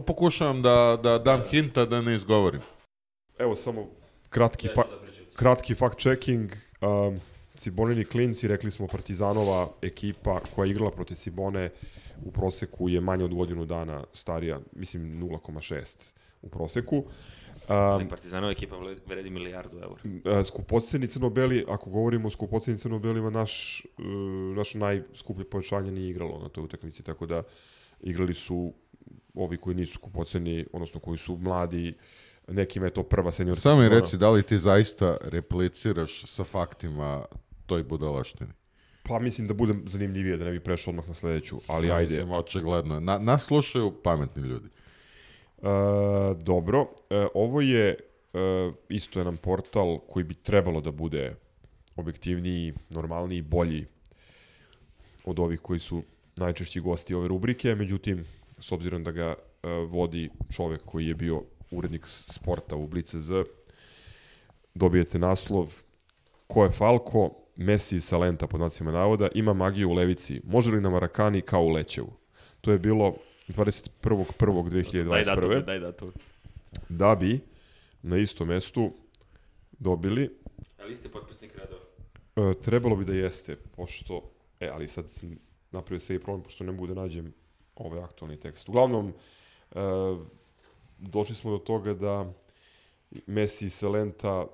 [0.08, 2.62] Pokušavam da, da dam hinta da ne izgovorim.
[3.38, 3.88] Evo samo
[4.30, 4.98] kratki, fa da
[5.36, 6.52] kratki fact checking.
[6.82, 7.20] Um,
[7.56, 11.70] Cibonini klinci, rekli smo Partizanova ekipa koja je igrala protiv Cibone
[12.26, 16.12] u proseku je manje od godinu dana starija, mislim 0,6
[16.42, 17.04] u proseku.
[17.68, 18.76] Ali Um, Partizanova ekipa
[19.08, 20.40] vredi milijardu eura.
[20.40, 24.02] e, skupoceni crno-beli, ako govorimo o skupoceni crno-belima, naš, e,
[24.56, 27.44] naš najskuplje pojačanje nije igralo na toj utakmici, tako da
[28.02, 28.74] igrali su
[29.36, 31.94] ovi koji nisu skupoceni, odnosno koji su mladi,
[32.48, 34.00] nekima je to prva seniorska Samo mi sezona.
[34.00, 37.26] reci, da li ti zaista repliciraš sa faktima
[37.66, 38.50] toj budalaštini?
[39.12, 42.10] Pa mislim da budem zanimljivije, da ne bi prešao odmah na sledeću, ali ajde.
[42.10, 43.00] Mislim, očigledno.
[43.00, 44.68] Na, nas slušaju pametni ljudi.
[44.68, 45.68] E,
[46.40, 47.98] dobro, e, ovo je e,
[48.90, 51.36] isto jedan portal koji bi trebalo da bude
[51.96, 53.86] objektivniji, normalniji, bolji
[55.26, 56.04] od ovih koji su
[56.36, 58.24] najčešći gosti ove rubrike, međutim,
[58.60, 63.44] s obzirom da ga e, vodi čovek koji je bio urednik sporta u Blice Z,
[64.74, 65.74] dobijete naslov
[66.48, 70.42] ko je Falko, Messi iz Salenta, pod znacima navoda, ima magiju u levici.
[70.44, 72.14] Može li na Marakani kao u Lećevu?
[72.62, 73.16] To je bilo
[73.48, 76.12] 21.1.2021 Daj datum, daj datum.
[76.90, 77.40] da bi
[78.02, 78.92] na istom mestu
[79.72, 80.38] dobili,
[80.84, 81.82] Ali ste potpisnik radova.
[82.52, 85.38] e, trebalo bi da jeste, pošto, e, ali sad sam
[85.72, 87.34] napravio se i problem, pošto ne mogu da nađem
[87.76, 88.70] ovaj aktualni tekst.
[88.70, 89.14] Uglavnom,
[89.72, 89.76] e,
[90.98, 92.34] došli smo do toga da
[93.28, 94.46] Messi iz Salenta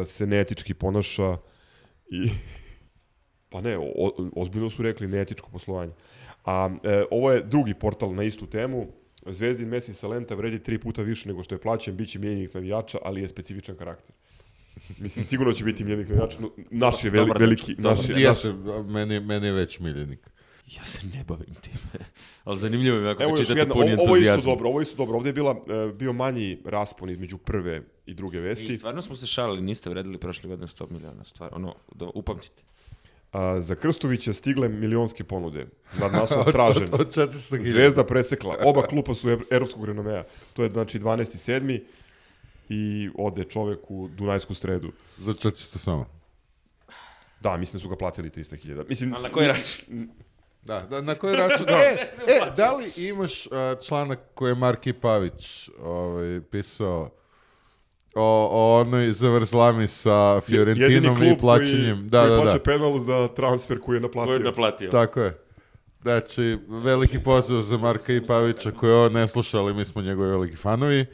[0.00, 1.36] e, se neetički ponaša
[2.10, 2.30] i
[3.50, 5.92] pa ne, o, ozbiljno su rekli neetičko poslovanje.
[6.44, 8.86] A e, ovo je drugi portal na istu temu.
[9.26, 12.98] Zvezdin Messi Salenta vredi tri puta više nego što je plaćen, bit će mijenjenik navijača,
[13.04, 14.14] ali je specifičan karakter.
[15.02, 16.38] Mislim, sigurno će biti mijenjenik navijača.
[16.70, 18.52] Naš je veli, Dobar veliki, dečko, naš dobar je, naš, se,
[18.86, 20.30] meni, meni je već miljenik.
[20.76, 22.04] Ja se ne bavim time.
[22.44, 24.82] Ali zanimljivo je ako Evo čitate jedna, puni ovo, ovo je isto dobro, ovo je
[24.82, 25.16] isto dobro.
[25.16, 28.76] Ovdje je bila, e, bio manji raspon između prve i druge I vesti.
[28.76, 32.62] stvarno smo se šalili, niste vredili prošle godine 100 miliona, stvar, ono, da upamtite.
[33.32, 35.66] A, za Krstovića stigle milionske ponude.
[36.00, 36.88] Nad naslov tražen.
[36.92, 37.70] Od 400.000.
[37.70, 38.56] Zvezda presekla.
[38.64, 40.24] Oba klupa su ev- evropskog renomea.
[40.52, 41.80] To je znači 12.7.
[42.68, 44.92] i ode čovek u Dunajsku stredu.
[45.16, 46.06] Za 400 samo.
[47.40, 48.88] Da, mislim da su ga platili 300.000.
[48.88, 50.08] Mislim, Ali na koji račun?
[50.68, 51.66] Da, da, na koji račun?
[51.70, 53.52] e, e, da li imaš uh,
[53.86, 57.10] članak koji je Marki Pavić ovaj, pisao
[58.14, 61.96] o, o onoj zavrzlami sa Fiorentinom i plaćanjem?
[61.96, 62.42] Koji, da, koji da, da.
[62.42, 64.32] plaća penal za transfer koji je naplatio.
[64.32, 64.90] Ko je naplatio?
[64.90, 65.38] Tako je.
[66.02, 70.30] Znači, veliki pozdrav za Marka i Pavića koji ovo ne sluša, ali mi smo njegovi
[70.30, 71.06] veliki fanovi.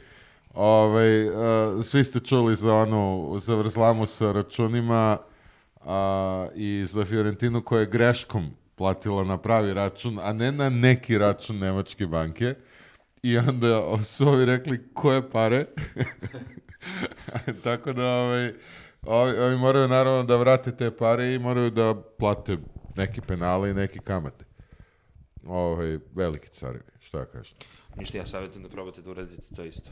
[0.53, 5.17] Ovaj, uh, svi ste čuli za onu zavrzlamu sa računima
[5.85, 11.17] a, i za Fiorentinu koja je greškom platila na pravi račun, a ne na neki
[11.17, 12.55] račun Nemačke banke.
[13.23, 15.65] I onda su ovi rekli koje pare.
[17.63, 18.53] Tako da ovaj,
[19.05, 22.57] ovi, ovi moraju naravno da vrate te pare i moraju da plate
[22.95, 24.45] neki penale i neki kamate.
[25.45, 27.57] Ovaj, veliki carevi, šta ja kažem.
[27.95, 29.91] Ništa, ja savjetujem da probate da uradite to isto.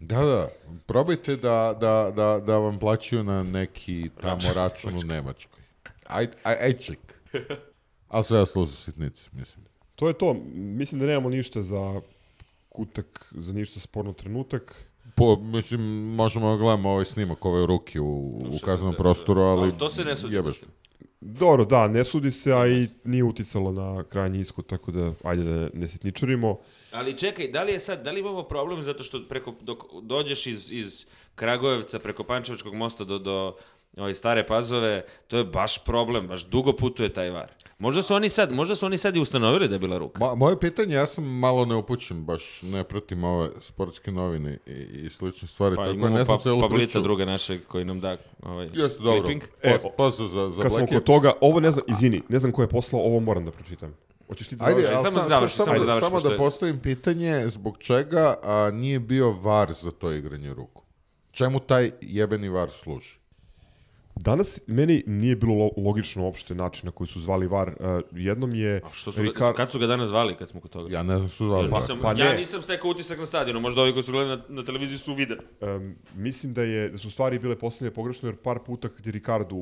[0.00, 0.48] Da, da,
[0.86, 5.62] probajte da, da, da, da vam plaćaju na neki tamo račun u Nemačkoj.
[6.06, 6.98] Aj, aj, aj ček.
[8.14, 9.64] Ali sve ostalo su sitnice, mislim.
[9.96, 10.36] To je to.
[10.54, 12.00] Mislim da nemamo ništa za
[12.68, 14.74] kutak, za ništa sporno trenutak.
[15.14, 15.80] Po, mislim,
[16.14, 19.62] možemo da gledamo ovaj snimak ove ruke u, u kaznenom prostoru, ali...
[19.62, 20.34] Ali to se ne sudi.
[20.34, 20.60] jebeš.
[21.20, 25.44] Dobro, da, ne sudi se, a i nije uticalo na krajnji ishod, tako da ajde
[25.44, 26.58] da ne sitničarimo.
[26.92, 30.46] Ali čekaj, da li je sad, da li imamo problem zato što preko, dok dođeš
[30.46, 33.56] iz, iz Kragujevca preko Pančevačkog mosta do, do
[33.96, 37.52] ove stare pazove, to je baš problem, baš dugo putuje taj var.
[37.84, 40.24] Možda su oni sad, možda su oni sad i ustanovili da je bila ruka.
[40.24, 45.10] Ma, moje pitanje, ja sam malo neupućen, baš ne pratim ove sportske novine i, i
[45.10, 47.02] slične stvari, Pa tako imamo ne znam pa, celu Pablita priču.
[47.02, 49.20] druga naše koji nam da ovaj, Jeste, dobro.
[49.20, 49.42] clipping.
[49.62, 52.62] E, pozdrav za, za Kad smo kod toga, ovo ne znam, izvini, ne znam ko
[52.62, 53.94] je poslao, ovo moram da pročitam.
[54.28, 56.78] Hoćeš ti da Ajde, ali samo sam, završi, samo, samo da, završi, samo da postavim
[56.78, 60.82] pitanje zbog čega a, nije bio VAR za to igranje ruku.
[61.30, 63.23] Čemu taj jebeni VAR služi?
[64.16, 67.68] Danas meni nije bilo lo- logično uopšte način na koji su zvali VAR.
[67.70, 67.76] Uh,
[68.12, 70.70] jednom je A što su ga, Ricard- kad su ga danas zvali kad smo kod
[70.70, 70.94] toga?
[70.94, 71.80] Ja ne znam su zvali Ja VAR.
[71.80, 72.36] nisam, Pa ja ne.
[72.36, 75.40] nisam stekao utisak na stadionu, možda ovi koji su gledali na, na televiziji su videli.
[75.60, 79.12] Um, mislim da je da su stvari bile postavljene pogrešno jer par puta kad je
[79.12, 79.54] Ricardo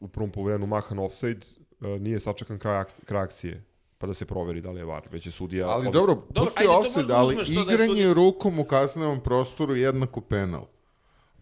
[0.00, 1.40] u prvom poluvremenu mahan offside
[1.80, 3.64] uh, nije sačekan kraj, ak- kraj akcije
[3.98, 5.68] pa da se proveri da li je VAR, već je sudija...
[5.68, 8.58] Ali od- dobro, Dobro, pusti ajde, to offside, ali to da je igranje sudi- rukom
[8.58, 10.64] u kaznenom prostoru jednako penal.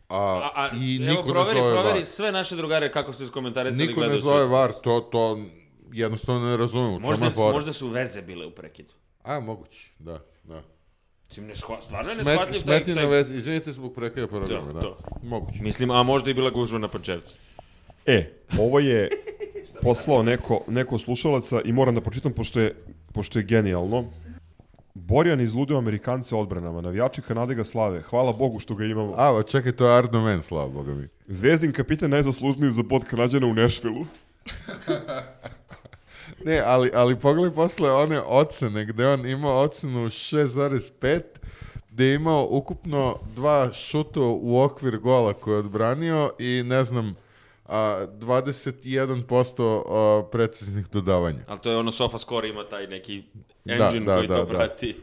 [0.09, 2.07] A, A, a I evo, niko proveri, ne zove proveri VAR.
[2.07, 5.39] sve naše drugare kako su iskomentarisali Niko ne zove VAR, to, to
[5.93, 7.03] jednostavno ne razumem.
[7.03, 8.95] Možda, možda su veze bile u prekidu.
[9.23, 10.63] A, moguće, da, da.
[11.29, 12.77] Mislim, ne shva, stvarno je Smet, neshvatljiv taj...
[12.79, 13.11] smetnje na taj...
[13.11, 14.81] vezi, izvinite zbog prekida programa, Da, da.
[14.81, 14.99] to.
[15.23, 15.63] Moguće.
[15.63, 17.35] Mislim, a možda i bila gužva na Pančevcu.
[18.07, 19.09] E, ovo je
[19.83, 24.05] poslao neko, neko slušalaca i moram da pročitam pošto je, pošto je genijalno.
[24.95, 26.81] Borjan izludio Amerikance odbranama.
[26.81, 28.03] Navijači Kanade ga slave.
[28.03, 29.15] Hvala Bogu što ga imamo.
[29.17, 31.09] A, čekaj, to je Arno Men, slava Boga mi.
[31.27, 34.05] Zvezdin kapitan najzaslužniji za bod Kanadjana u Nešvilu.
[36.45, 41.21] Ne, ali, ali pogledaj posle one ocene, gde on imao ocenu 6,5,
[41.91, 47.15] gde je imao ukupno dva šuta u okvir gola koje je odbranio i ne znam,
[47.67, 51.39] a, 21% a, preciznih dodavanja.
[51.47, 53.23] Ali to je ono Sofa Score ima taj neki
[53.65, 54.51] Da, engine da, koji da, to da.
[54.51, 54.97] prati.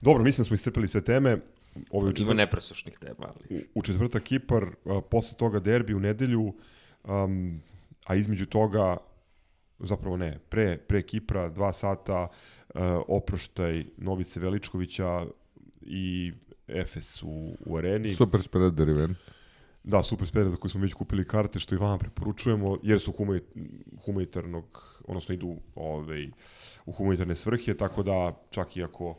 [0.00, 1.38] Dobro, mislim da smo iscrpili sve teme.
[1.90, 3.66] Ovo je u Ima četvrtak, nepresušnih tema, ali...
[3.74, 6.54] u četvrtak Kipar, a, posle toga derbi u nedelju,
[7.04, 7.60] um,
[8.06, 8.96] a između toga,
[9.78, 12.28] zapravo ne, pre, pre Kipra, dva sata,
[12.74, 15.26] uh, oproštaj Novice Veličkovića
[15.82, 16.32] i
[16.68, 18.14] Efes u, u areni.
[18.14, 19.18] Super spreader event.
[19.84, 23.12] Da, super spere za koji smo već kupili karte, što i vama preporučujemo, jer su
[23.12, 23.40] humani,
[24.04, 26.28] humanitarnog, odnosno idu ovaj,
[26.86, 29.16] u humanitarne svrhe, tako da čak i ako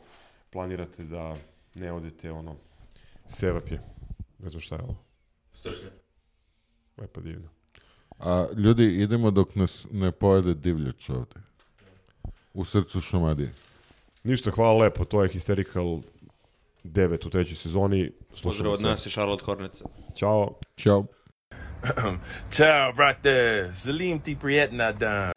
[0.50, 1.36] planirate da
[1.74, 2.56] ne odete, ono,
[3.28, 3.80] sevap je.
[4.38, 4.96] Ne znam šta je ovo.
[6.96, 7.48] Lepa divna.
[8.18, 11.40] A, ljudi, idemo dok nas ne pojede divljač ovde.
[12.54, 13.52] U srcu Šumadije.
[14.24, 16.02] Ništa, hvala lepo, to je Hysterical
[16.84, 18.12] 9 u trećoj sezoni.
[18.34, 19.84] Slušamo Pozdrav od nas i Charlotte Hornetsa.
[20.16, 20.58] Ćao.
[20.76, 21.06] Ćao.
[22.56, 23.70] Ciao, brate.
[23.74, 25.32] Salim ti prijetna dan.